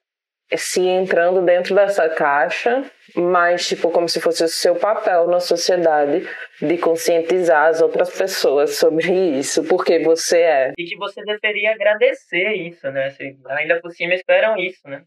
[0.55, 6.27] se entrando dentro dessa caixa, mas tipo como se fosse o seu papel na sociedade
[6.61, 10.73] de conscientizar as outras pessoas sobre isso, porque você é.
[10.77, 13.13] E que você deveria agradecer isso, né?
[13.49, 15.03] ainda por cima esperam isso, né?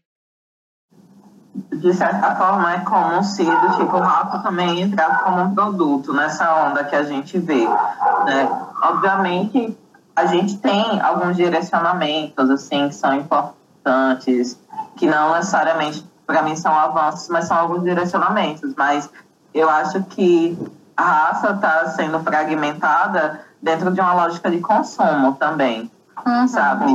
[1.71, 6.13] De certa forma, é como se do tipo, o Rafa também entrasse como um produto
[6.13, 7.67] nessa onda que a gente vê.
[7.67, 8.49] Né?
[8.83, 9.77] Obviamente,
[10.15, 14.59] a gente tem alguns direcionamentos assim que são importantes,
[14.97, 18.73] que não necessariamente para mim são avanços, mas são alguns direcionamentos.
[18.77, 19.09] Mas
[19.53, 20.57] eu acho que
[20.95, 25.89] a raça está sendo fragmentada dentro de uma lógica de consumo também,
[26.25, 26.47] uhum.
[26.47, 26.85] sabe?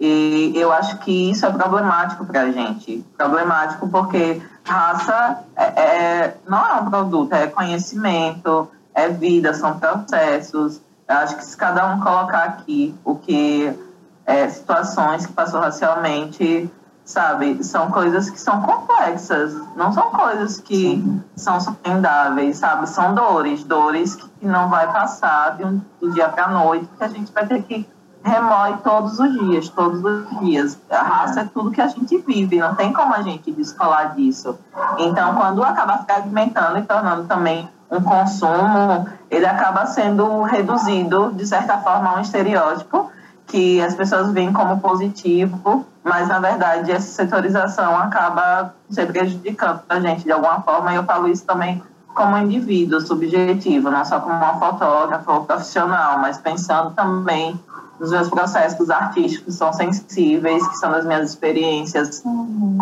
[0.00, 3.04] E eu acho que isso é problemático para a gente.
[3.16, 10.80] Problemático porque raça é, é, não é um produto, é conhecimento, é vida, são processos.
[11.08, 13.76] Eu acho que se cada um colocar aqui o que
[14.24, 16.70] é, situações que passou racialmente,
[17.04, 17.64] sabe?
[17.64, 21.02] São coisas que são complexas, não são coisas que
[21.34, 22.88] são vendáveis, sabe?
[22.88, 27.02] São dores, dores que não vai passar de um, do dia para a noite, que
[27.02, 27.88] a gente vai ter que
[28.22, 30.78] remoer todos os dias, todos os dias.
[30.90, 34.58] A raça é tudo que a gente vive, não tem como a gente descolar disso.
[34.98, 41.78] Então, quando acaba fragmentando e tornando também um consumo, ele acaba sendo reduzido, de certa
[41.78, 43.10] forma, a um estereótipo
[43.46, 50.00] que as pessoas veem como positivo, mas na verdade essa setorização acaba se prejudicando a
[50.00, 51.82] gente de alguma forma, e eu falo isso também
[52.14, 57.58] como indivíduo subjetivo, não só como uma fotógrafa ou profissional, mas pensando também
[57.98, 62.20] nos meus processos artísticos são sensíveis, que são das minhas experiências.
[62.20, 62.78] Com...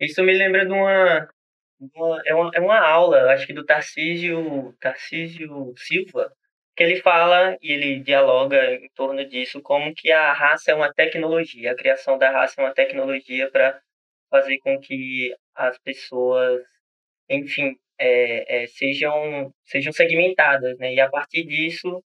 [0.00, 1.28] Isso me lembra de uma,
[1.94, 6.30] uma, é uma, é uma aula, acho que do Tarcísio, Tarcísio Silva,
[6.76, 10.92] que ele fala e ele dialoga em torno disso, como que a raça é uma
[10.92, 13.80] tecnologia, a criação da raça é uma tecnologia para
[14.30, 16.60] fazer com que as pessoas,
[17.30, 20.92] enfim, é, é, sejam, sejam segmentadas, né?
[20.92, 22.02] E a partir disso,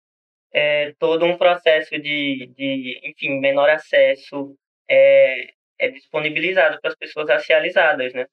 [0.52, 4.56] é, todo um processo de, de enfim, menor acesso
[4.88, 8.26] é, é disponibilizado para as pessoas racializadas, né?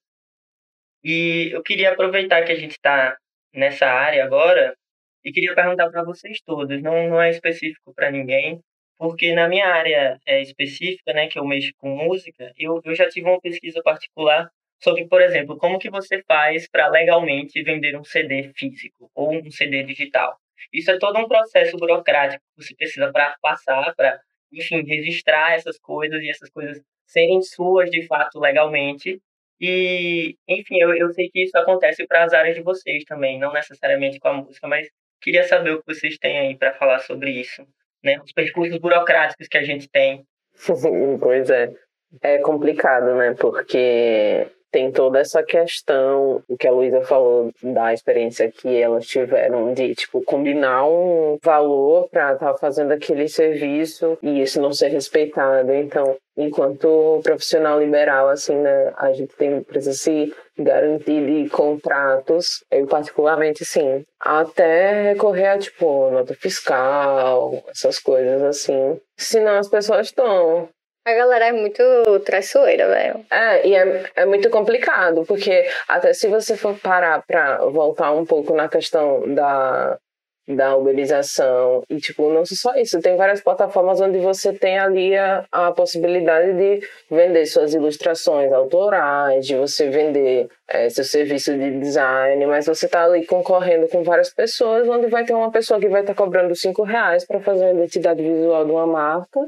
[1.04, 3.16] E eu queria aproveitar que a gente está
[3.54, 4.76] nessa área agora
[5.24, 8.60] e queria perguntar para vocês todos, não, não é específico para ninguém,
[8.98, 13.08] porque na minha área é, específica, né, que eu mexo com música, eu, eu já
[13.10, 14.50] tive uma pesquisa particular
[14.82, 19.52] sobre, por exemplo, como que você faz para legalmente vender um CD físico ou um
[19.52, 20.38] CD digital.
[20.74, 24.20] Isso é todo um processo burocrático que você precisa para passar, para,
[24.52, 29.22] enfim, registrar essas coisas e essas coisas serem suas de fato legalmente.
[29.60, 33.54] E, enfim, eu, eu sei que isso acontece para as áreas de vocês também, não
[33.54, 34.88] necessariamente com a música, mas
[35.22, 37.66] queria saber o que vocês têm aí para falar sobre isso,
[38.04, 38.20] né?
[38.22, 40.26] Os percursos burocráticos que a gente tem.
[41.22, 41.74] pois é.
[42.22, 43.34] É complicado, né?
[43.34, 49.74] Porque tem toda essa questão, o que a Luísa falou da experiência que elas tiveram
[49.74, 54.90] de, tipo, combinar um valor para estar tá fazendo aquele serviço e isso não ser
[54.90, 55.74] respeitado.
[55.74, 62.86] Então, enquanto profissional liberal, assim, né, a gente tem, precisa se garantir de contratos, eu
[62.86, 69.00] particularmente, sim, até recorrer a, tipo, nota fiscal, essas coisas assim.
[69.16, 70.68] Senão as pessoas estão
[71.06, 71.84] a galera é muito
[72.26, 73.26] traiçoeira, velho.
[73.30, 78.26] É, e é, é muito complicado, porque até se você for parar pra voltar um
[78.26, 80.00] pouco na questão da,
[80.48, 85.46] da uberização, e tipo, não só isso, tem várias plataformas onde você tem ali a,
[85.52, 92.48] a possibilidade de vender suas ilustrações autorais, de você vender é, seu serviço de design,
[92.48, 96.02] mas você tá ali concorrendo com várias pessoas, onde vai ter uma pessoa que vai
[96.02, 99.40] estar tá cobrando cinco reais para fazer a identidade visual de uma marca,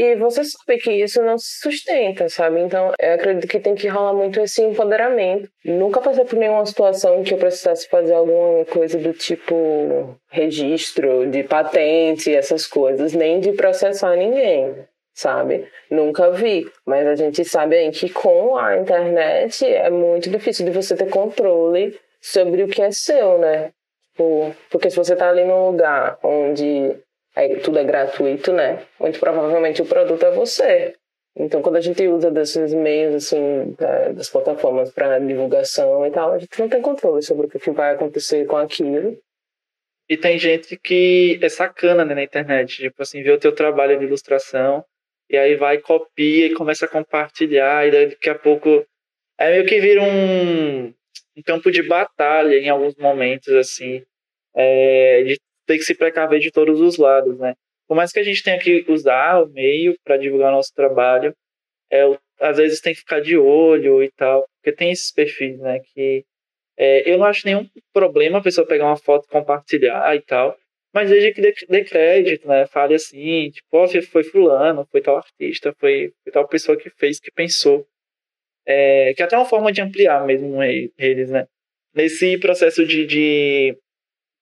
[0.00, 2.60] e você sabe que isso não se sustenta, sabe?
[2.60, 5.48] Então, eu acredito que tem que rolar muito esse empoderamento.
[5.64, 11.42] Nunca passei por nenhuma situação que eu precisasse fazer alguma coisa do tipo registro de
[11.42, 14.74] patente, essas coisas, nem de processar ninguém,
[15.14, 15.68] sabe?
[15.90, 16.70] Nunca vi.
[16.86, 21.10] Mas a gente sabe aí que com a internet é muito difícil de você ter
[21.10, 23.72] controle sobre o que é seu, né?
[24.20, 26.96] Tipo, porque se você tá ali num lugar onde
[27.40, 28.84] é, tudo é gratuito, né?
[28.98, 30.94] Muito provavelmente o produto é você.
[31.36, 33.74] Então, quando a gente usa desses meios, assim,
[34.14, 37.94] das plataformas para divulgação e tal, a gente não tem controle sobre o que vai
[37.94, 39.16] acontecer com aquilo.
[40.08, 43.98] E tem gente que é sacana né, na internet, tipo assim, vê o teu trabalho
[43.98, 44.84] de ilustração
[45.30, 48.84] e aí vai, copia e começa a compartilhar, e daqui a pouco
[49.38, 50.86] é meio que vira um,
[51.36, 54.02] um campo de batalha em alguns momentos, assim,
[54.52, 55.40] é, de
[55.70, 57.54] tem que se precaver de todos os lados, né?
[57.86, 61.32] Por mais que a gente tenha que usar o meio para divulgar nosso trabalho,
[61.92, 62.02] é,
[62.40, 65.80] às vezes tem que ficar de olho e tal, porque tem esses perfis, né?
[65.94, 66.24] Que
[66.76, 70.58] é, eu não acho nenhum problema a pessoa pegar uma foto e compartilhar e tal,
[70.92, 72.66] mas desde que dê, dê crédito, né?
[72.66, 77.20] Fale assim, tipo, oh, foi fulano, foi tal artista, foi, foi tal pessoa que fez,
[77.20, 77.86] que pensou.
[78.66, 81.46] É, que é até uma forma de ampliar mesmo eles, né?
[81.94, 83.76] Nesse processo de, de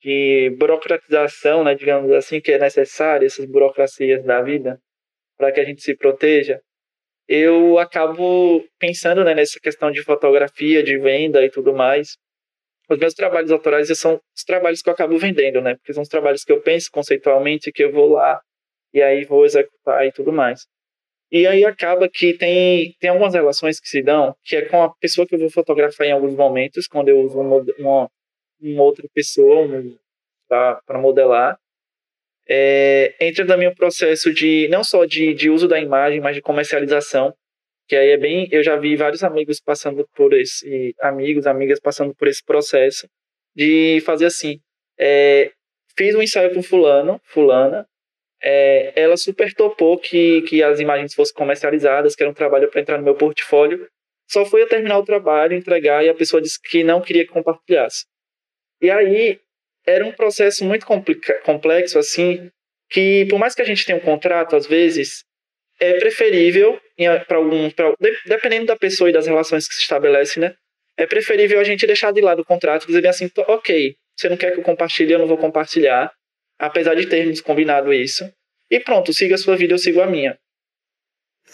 [0.00, 4.78] de burocratização, né, digamos assim, que é necessária, essas burocracias da vida,
[5.36, 6.60] para que a gente se proteja,
[7.28, 12.16] eu acabo pensando né, nessa questão de fotografia, de venda e tudo mais.
[12.88, 15.74] Os meus trabalhos autorais são os trabalhos que eu acabo vendendo, né?
[15.74, 18.40] Porque são os trabalhos que eu penso conceitualmente, que eu vou lá
[18.94, 20.66] e aí vou executar e tudo mais.
[21.30, 24.94] E aí acaba que tem, tem algumas relações que se dão, que é com a
[24.94, 28.10] pessoa que eu vou fotografar em alguns momentos, quando eu uso uma, uma,
[28.60, 29.96] uma outra pessoa um,
[30.48, 31.58] para modelar.
[32.48, 36.40] É, entra também o processo de não só de, de uso da imagem, mas de
[36.40, 37.34] comercialização,
[37.86, 42.14] que aí é bem, eu já vi vários amigos passando por esse, amigos, amigas passando
[42.14, 43.08] por esse processo
[43.54, 44.60] de fazer assim,
[44.98, 45.52] é,
[45.96, 47.86] fiz um ensaio com fulano, fulana,
[48.42, 52.80] é, ela super topou que, que as imagens fossem comercializadas, que era um trabalho para
[52.80, 53.88] entrar no meu portfólio,
[54.30, 57.32] só foi eu terminar o trabalho, entregar e a pessoa disse que não queria que
[57.32, 58.04] compartilhasse.
[58.80, 59.40] E aí
[59.86, 60.86] era um processo muito
[61.44, 62.50] complexo, assim,
[62.90, 65.24] que por mais que a gente tenha um contrato, às vezes,
[65.80, 66.80] é preferível,
[67.26, 67.94] para algum, pra,
[68.26, 70.54] dependendo da pessoa e das relações que se estabelecem, né?
[70.96, 74.36] É preferível a gente deixar de lado o contrato e dizer assim, ok, você não
[74.36, 76.12] quer que eu compartilhe, eu não vou compartilhar,
[76.58, 78.28] apesar de termos combinado isso.
[78.70, 80.36] E pronto, siga a sua vida, eu sigo a minha.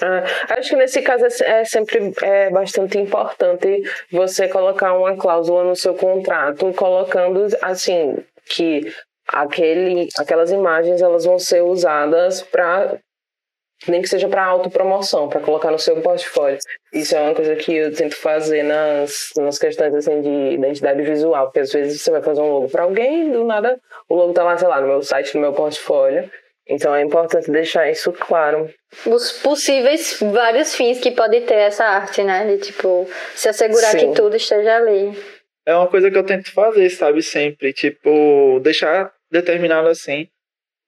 [0.02, 0.24] Ah,
[0.58, 5.76] acho que nesse caso é, é sempre é bastante importante você colocar uma cláusula no
[5.76, 8.16] seu contrato, colocando assim
[8.46, 8.92] que
[9.28, 12.98] aquele, aquelas imagens elas vão ser usadas para
[13.88, 16.58] nem que seja para autopromoção, para colocar no seu portfólio.
[16.92, 21.46] Isso é uma coisa que eu tento fazer nas, nas questões assim, de identidade visual,
[21.46, 24.32] porque às vezes você vai fazer um logo para alguém e do nada o logo
[24.32, 26.30] tá lá, sei lá, no meu site, no meu portfólio.
[26.66, 28.70] Então é importante deixar isso claro.
[29.06, 32.46] Os possíveis vários fins que pode ter essa arte, né?
[32.46, 34.10] De tipo, se assegurar Sim.
[34.10, 35.16] que tudo esteja ali.
[35.66, 37.22] É uma coisa que eu tento fazer, sabe?
[37.22, 37.72] Sempre.
[37.72, 40.28] Tipo, deixar determinado assim.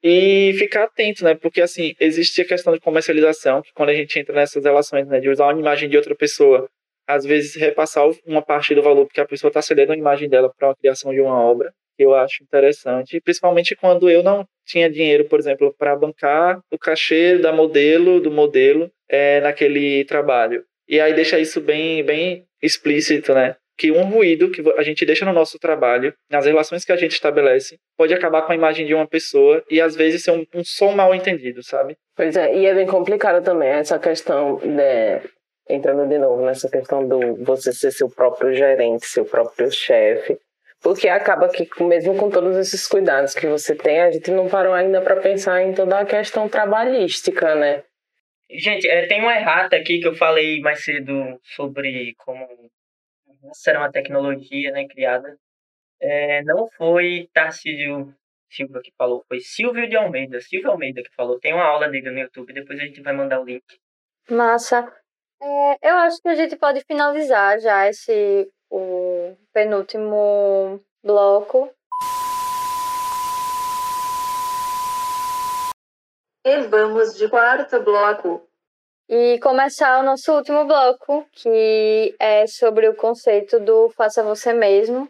[0.02, 1.34] E ficar atento, né?
[1.34, 5.18] Porque, assim, existe a questão de comercialização, que quando a gente entra nessas relações, né?
[5.18, 6.68] De usar uma imagem de outra pessoa,
[7.06, 10.52] às vezes repassar uma parte do valor, porque a pessoa está cedendo a imagem dela
[10.56, 14.90] para a criação de uma obra que eu acho interessante, principalmente quando eu não tinha
[14.90, 20.64] dinheiro, por exemplo, para bancar o cachê da modelo, do modelo, é, naquele trabalho.
[20.88, 23.56] E aí deixa isso bem, bem explícito, né?
[23.78, 27.12] Que um ruído que a gente deixa no nosso trabalho, nas relações que a gente
[27.12, 30.64] estabelece, pode acabar com a imagem de uma pessoa e às vezes ser um, um
[30.64, 31.96] som mal entendido, sabe?
[32.16, 35.22] Pois é, e é bem complicado também essa questão, né,
[35.68, 40.38] entrando de novo nessa questão do você ser seu próprio gerente, seu próprio chefe,
[40.82, 44.72] porque acaba que mesmo com todos esses cuidados que você tem, a gente não parou
[44.72, 47.82] ainda para pensar em toda a questão trabalhística, né?
[48.48, 52.46] Gente, é, tem uma errata aqui que eu falei mais cedo sobre como
[53.52, 55.36] será uma tecnologia né, criada.
[56.00, 58.14] É, não foi Tarcísio
[58.48, 61.40] Silva que falou, foi Silvio de Almeida, Silvio Almeida que falou.
[61.40, 63.64] Tem uma aula dele no YouTube, depois a gente vai mandar o link.
[64.30, 64.92] Massa.
[65.42, 69.15] É, eu acho que a gente pode finalizar já esse o
[69.52, 71.70] penúltimo bloco.
[76.44, 78.48] E vamos de quarto bloco.
[79.08, 85.08] E começar o nosso último bloco, que é sobre o conceito do faça você mesmo.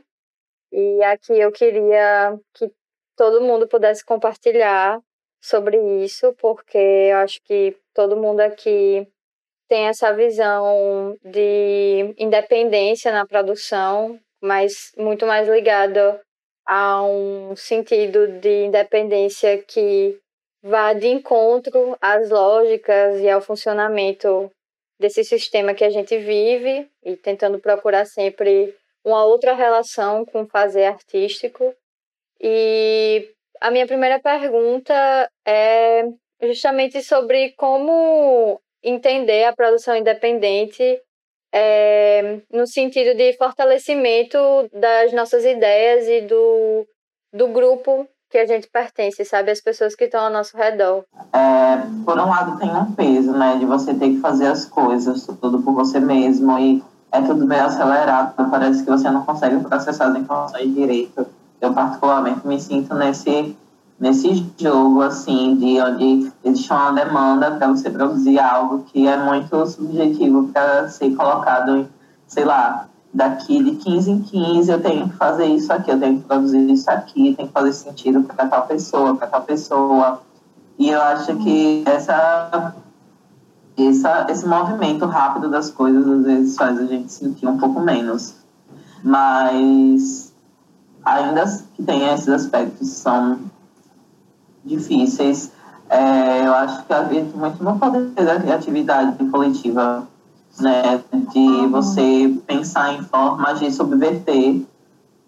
[0.70, 2.70] E aqui eu queria que
[3.16, 5.00] todo mundo pudesse compartilhar
[5.40, 9.06] sobre isso, porque eu acho que todo mundo aqui
[9.68, 16.20] tem essa visão de independência na produção, mas muito mais ligada
[16.66, 20.18] a um sentido de independência que
[20.62, 24.50] vá de encontro às lógicas e ao funcionamento
[24.98, 28.74] desse sistema que a gente vive e tentando procurar sempre
[29.04, 31.74] uma outra relação com o fazer artístico.
[32.40, 33.30] E
[33.60, 36.02] a minha primeira pergunta é
[36.42, 41.00] justamente sobre como entender a produção independente
[41.52, 44.38] é, no sentido de fortalecimento
[44.72, 46.86] das nossas ideias e do,
[47.32, 49.50] do grupo que a gente pertence, sabe?
[49.50, 51.04] As pessoas que estão ao nosso redor.
[51.32, 53.56] É, por um lado, tem um peso, né?
[53.58, 56.82] De você ter que fazer as coisas tudo por você mesmo e
[57.12, 58.34] é tudo meio acelerado.
[58.50, 61.26] Parece que você não consegue processar as informações direito.
[61.60, 63.56] Eu, particularmente, me sinto nesse
[63.98, 69.66] nesse jogo, assim, de onde existe uma demanda para você produzir algo que é muito
[69.66, 71.88] subjetivo para ser colocado em,
[72.26, 76.18] sei lá, daqui de 15 em 15 eu tenho que fazer isso aqui, eu tenho
[76.18, 80.20] que produzir isso aqui, tem que fazer sentido para tal pessoa, para tal pessoa.
[80.78, 82.74] E eu acho que essa,
[83.78, 88.34] essa, esse movimento rápido das coisas às vezes faz a gente sentir um pouco menos.
[89.02, 90.34] Mas
[91.02, 91.44] ainda
[91.74, 93.38] que tem esses aspectos são
[94.66, 95.52] difíceis.
[95.88, 100.06] É, eu acho que acredito muito no poder da criatividade coletiva,
[100.58, 101.00] né?
[101.32, 104.62] De você pensar em formas de subverter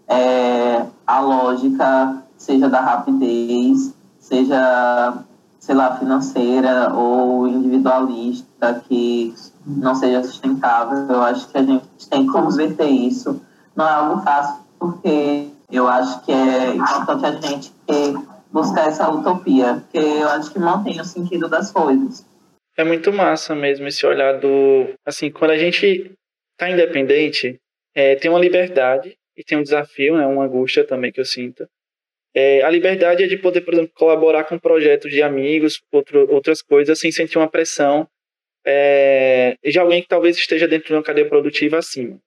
[0.09, 5.19] é, a lógica, seja da rapidez, seja,
[5.61, 9.35] sei lá, financeira ou individualista, que
[9.65, 11.07] não seja sustentável.
[11.09, 13.41] Eu acho que a gente tem que converter isso.
[13.77, 18.17] Não é algo fácil, porque eu acho que é importante a gente ter
[18.53, 22.27] buscar essa utopia, porque eu acho que mantém o sentido das coisas.
[22.77, 24.95] É muito massa mesmo esse olhar do.
[25.05, 26.13] Assim, quando a gente
[26.57, 27.59] tá independente,
[27.95, 31.69] é, tem uma liberdade e tem um desafio, né, uma angústia também que eu sinto.
[32.35, 36.63] É, a liberdade é de poder, por exemplo, colaborar com projetos de amigos, outro, outras
[36.63, 38.07] coisas, sem sentir uma pressão
[38.65, 42.19] é, de alguém que talvez esteja dentro de uma cadeia produtiva acima.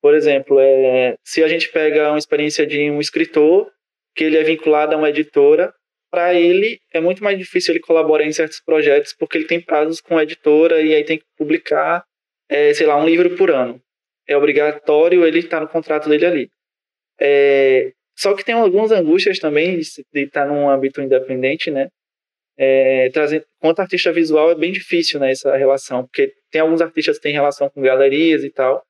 [0.00, 3.70] Por exemplo, é, se a gente pega uma experiência de um escritor
[4.14, 5.72] que ele é vinculado a uma editora,
[6.10, 10.00] para ele é muito mais difícil ele colaborar em certos projetos porque ele tem prazos
[10.00, 12.04] com a editora e aí tem que publicar,
[12.48, 13.80] é, sei lá, um livro por ano.
[14.26, 16.48] É obrigatório ele estar tá no contrato dele ali.
[17.20, 21.88] É, só que tem algumas angústias também de estar num âmbito independente, né?
[22.56, 27.16] É, trazer, quanto artista visual é bem difícil né, essa relação, porque tem alguns artistas
[27.16, 28.84] que têm relação com galerias e tal,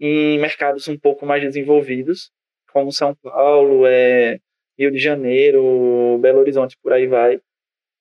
[0.00, 2.30] em mercados um pouco mais desenvolvidos,
[2.72, 4.38] como São Paulo, é,
[4.82, 7.40] Rio de Janeiro, Belo Horizonte, por aí vai,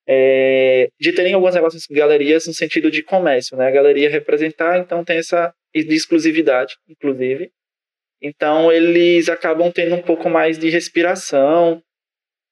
[0.08, 1.56] é, de terem algumas
[1.86, 3.68] com galerias no sentido de comércio, né?
[3.68, 7.52] A galeria representar, então tem essa de exclusividade, inclusive.
[8.22, 11.82] Então eles acabam tendo um pouco mais de respiração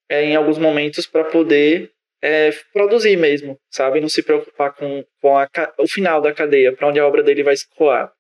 [0.10, 1.91] é, em alguns momentos para poder
[2.22, 4.01] é, produzir mesmo, sabe?
[4.01, 5.47] Não se preocupar com, com a,
[5.77, 8.11] o final da cadeia, para onde a obra dele vai escoar.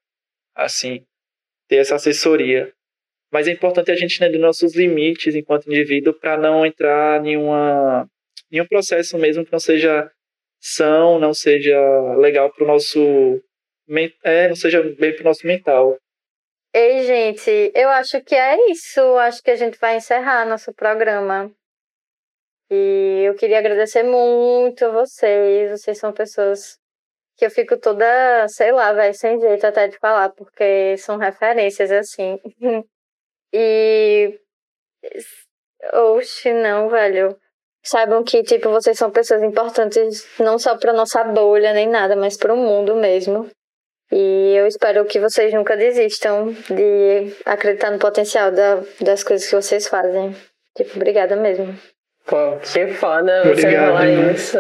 [0.55, 1.05] Assim,
[1.67, 2.73] ter essa assessoria.
[3.31, 8.07] Mas é importante a gente entender nossos limites enquanto indivíduo para não entrar em, uma,
[8.51, 10.11] em um processo mesmo que não seja
[10.59, 11.79] são, não seja
[12.17, 13.41] legal para o nosso
[14.23, 15.97] é, não seja bem para o nosso mental.
[16.73, 19.01] Ei, gente, eu acho que é isso.
[19.17, 21.51] Acho que a gente vai encerrar nosso programa.
[22.69, 25.71] E eu queria agradecer muito a vocês.
[25.71, 26.77] Vocês são pessoas
[27.35, 31.91] que eu fico toda, sei lá, velho, sem jeito até de falar, porque são referências
[31.91, 32.37] assim.
[33.53, 34.39] e.
[35.93, 37.37] Oxe, não, velho.
[37.81, 42.35] Saibam que, tipo, vocês são pessoas importantes não só pra nossa bolha nem nada, mas
[42.37, 43.49] pro mundo mesmo.
[44.11, 49.55] E eu espero que vocês nunca desistam de acreditar no potencial da, das coisas que
[49.55, 50.35] vocês fazem.
[50.75, 51.73] Tipo, obrigada mesmo.
[52.25, 54.31] Pô, que foda você Obrigado, falar irmã.
[54.31, 54.57] isso.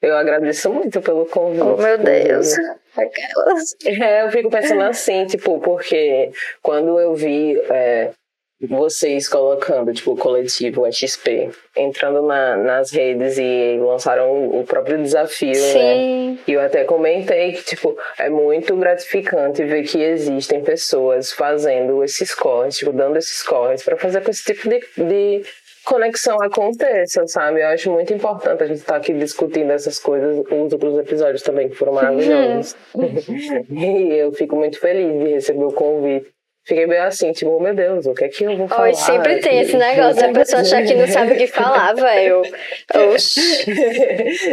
[0.00, 1.62] Eu agradeço muito pelo convite.
[1.62, 2.54] Oh, meu Deus.
[2.96, 3.76] Aquelas.
[3.84, 6.30] É, eu fico pensando assim, tipo, porque
[6.62, 8.12] quando eu vi é,
[8.60, 15.52] vocês colocando, tipo, o coletivo XP, entrando na, nas redes e lançaram o próprio desafio,
[15.52, 15.54] né?
[15.54, 16.38] Sim.
[16.46, 22.34] E eu até comentei que, tipo, é muito gratificante ver que existem pessoas fazendo esses
[22.34, 25.42] corres, tipo, dando esses corres para fazer com esse tipo de, de
[25.84, 27.62] conexão aconteça, sabe?
[27.62, 31.68] Eu acho muito importante a gente estar aqui discutindo essas coisas, os outros episódios também
[31.68, 32.76] que foram maravilhosos.
[33.70, 36.37] e eu fico muito feliz de receber o convite.
[36.68, 38.88] Fiquei meio assim, tipo, oh, meu Deus, o que é que eu vou falar?
[38.88, 42.42] Oi, sempre tem esse negócio da pessoa achar que não sabe o que falar, velho.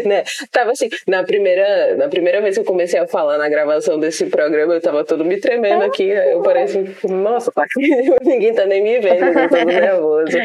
[0.06, 0.24] Né?
[0.50, 4.28] Tava assim, na primeira, na primeira vez que eu comecei a falar na gravação desse
[4.28, 6.10] programa, eu tava todo me tremendo aqui.
[6.10, 7.90] aí Eu parei assim, nossa, tá aqui,
[8.24, 10.38] ninguém tá nem me vendo, eu tô todo nervoso.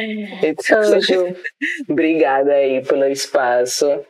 [0.43, 1.37] Então,
[1.89, 4.05] obrigada aí pelo espaço.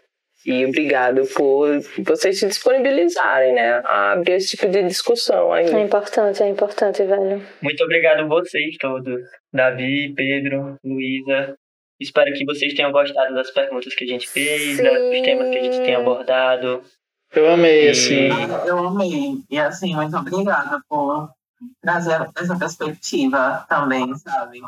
[0.47, 1.69] E obrigado por
[2.05, 3.83] vocês se disponibilizarem, né?
[3.85, 5.67] A abrir esse tipo de discussão aí.
[5.67, 7.47] É importante, é importante, velho.
[7.61, 9.21] Muito obrigado vocês todos.
[9.53, 11.55] Davi, Pedro, Luísa.
[12.01, 14.83] Espero que vocês tenham gostado das perguntas que a gente fez, Sim.
[14.85, 16.83] dos temas que a gente tem abordado.
[17.35, 18.29] Eu amei, E- assim.
[18.67, 19.35] Eu amei.
[19.51, 21.29] E assim, muito obrigada por
[21.83, 24.61] trazer essa perspectiva também, sabe?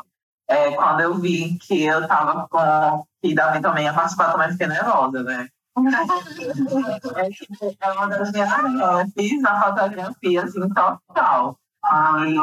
[0.47, 3.03] É, quando eu vi que eu tava com.
[3.23, 5.47] que Davi também ia participar, também fiquei nervosa, né?
[5.75, 5.79] É,
[7.91, 8.49] uma das minhas
[9.13, 11.57] fiz a fotografia assim, total.
[11.83, 12.35] Aí,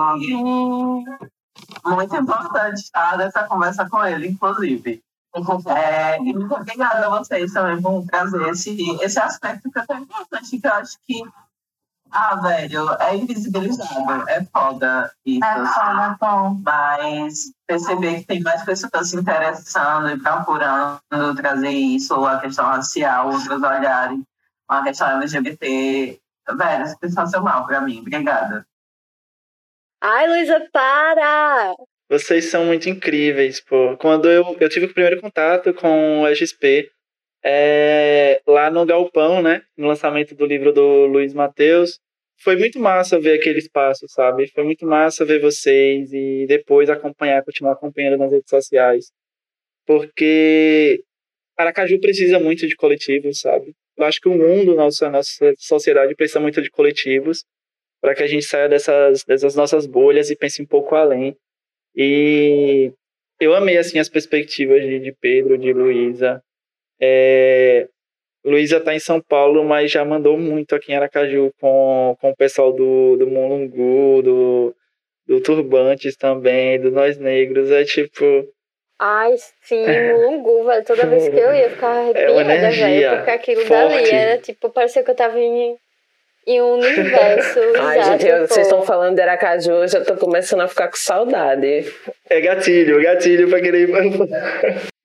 [1.85, 5.01] muito importante estar dessa conversa com ele, inclusive.
[5.69, 9.99] É, e muito obrigada a vocês também por trazer esse, esse aspecto que é tão
[9.99, 11.23] importante, que eu acho que,
[12.13, 15.45] ah, velho, é invisibilizado, é foda isso.
[15.45, 16.61] É foda, bom.
[16.65, 21.01] Mas perceber que tem mais pessoas se interessando e procurando
[21.37, 24.23] trazer isso, a questão racial, outros olharem,
[24.69, 26.21] a questão LGBT.
[26.57, 28.01] Velho, isso é sensacional pra mim.
[28.01, 28.67] Obrigada.
[30.03, 31.75] Ai, Luísa, para!
[32.11, 33.97] Vocês são muito incríveis, pô.
[33.99, 36.91] Quando eu, eu tive o primeiro contato com o XP,
[37.45, 39.63] é, lá no Galpão, né?
[39.77, 41.99] No lançamento do livro do Luiz Mateus,
[42.43, 44.49] foi muito massa ver aquele espaço, sabe?
[44.49, 49.13] Foi muito massa ver vocês e depois acompanhar, continuar acompanhando nas redes sociais.
[49.87, 51.03] Porque
[51.57, 53.75] Aracaju precisa muito de coletivos, sabe?
[53.97, 57.45] Eu acho que o mundo, nossa, nossa sociedade precisa muito de coletivos
[58.01, 61.37] para que a gente saia dessas, dessas nossas bolhas e pense um pouco além.
[61.95, 62.93] E
[63.39, 66.43] eu amei assim as perspectivas de, de Pedro, de Luísa.
[67.01, 67.87] É,
[68.45, 72.37] Luísa está em São Paulo, mas já mandou muito aqui em Aracaju com, com o
[72.37, 74.75] pessoal do, do Mulungu, do,
[75.27, 77.71] do Turbantes também, do Nós Negros.
[77.71, 78.25] É tipo,
[78.99, 80.85] Ai, sim, Mulungu, velho.
[80.87, 83.17] Toda vez que eu ia, ficava arrepiada, É velho.
[83.17, 83.95] Porque aquilo forte.
[83.95, 85.77] dali era, tipo, parecia que eu tava em,
[86.47, 87.61] em um universo.
[87.79, 90.89] Ai, gente, eu- tipo, vocês estão falando de Aracaju, eu já tô começando a ficar
[90.89, 91.85] com saudade.
[92.29, 93.93] é gatilho, gatilho para querer ir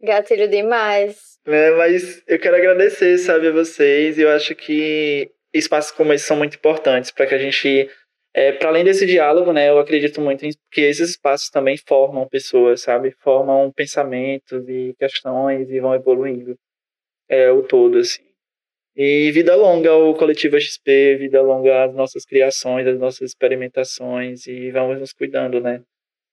[0.01, 1.35] Gatilho demais.
[1.45, 1.72] Né?
[1.72, 4.17] Mas eu quero agradecer, sabe, a vocês.
[4.17, 7.89] Eu acho que espaços como esse são muito importantes para que a gente,
[8.34, 9.69] é, para além desse diálogo, né?
[9.69, 13.11] Eu acredito muito em que esses espaços também formam pessoas, sabe?
[13.22, 16.57] Formam pensamentos e questões e vão evoluindo
[17.30, 18.23] é, o todo, assim.
[18.95, 24.72] E vida longa ao Coletivo XP, vida longa às nossas criações, às nossas experimentações e
[24.72, 25.81] vamos nos cuidando, né?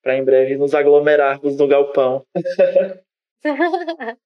[0.03, 2.25] Para em breve nos aglomerarmos no galpão.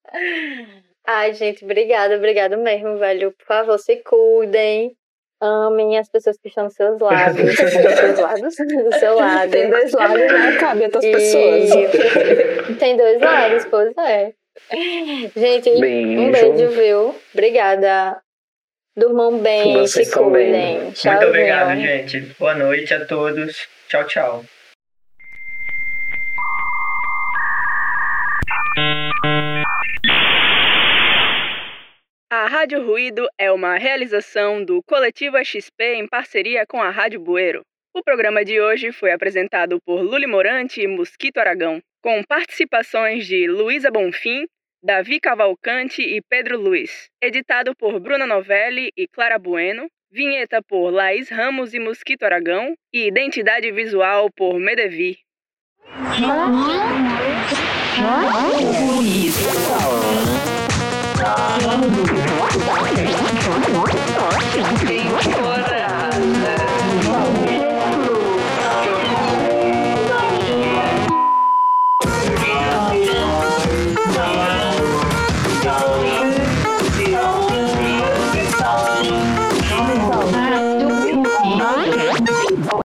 [1.07, 3.33] Ai, gente, obrigada, obrigada mesmo, velho.
[3.33, 4.93] Por favor, se cuidem.
[5.41, 7.37] Amem as pessoas que estão dos seus lados.
[7.45, 8.57] dos seus lados?
[8.57, 9.51] Do seu lado.
[9.51, 10.57] Tem dois lados, né?
[10.59, 12.79] Cabe a outras E- pessoas.
[12.79, 14.33] Tem dois lados, pois é.
[15.37, 16.33] Gente, um Beijo.
[16.33, 17.15] beijo, viu?
[17.35, 18.21] Obrigada.
[18.97, 20.81] Durmam bem, Vocês se cuidem.
[20.81, 21.29] Muito Tchauzinho.
[21.29, 22.21] obrigado, gente.
[22.39, 23.69] Boa noite a todos.
[23.89, 24.45] Tchau, tchau.
[32.31, 37.63] A Rádio Ruído é uma realização do Coletivo XP em parceria com a Rádio Bueiro.
[37.95, 43.49] O programa de hoje foi apresentado por Luli Morante e Mosquito Aragão, com participações de
[43.49, 44.45] Luísa Bonfim,
[44.83, 47.09] Davi Cavalcante e Pedro Luiz.
[47.23, 53.07] Editado por Bruna Novelli e Clara Bueno, Vinheta por Laís Ramos e Mosquito Aragão e
[53.07, 55.19] Identidade Visual por Medevi.
[57.97, 59.17] Foi?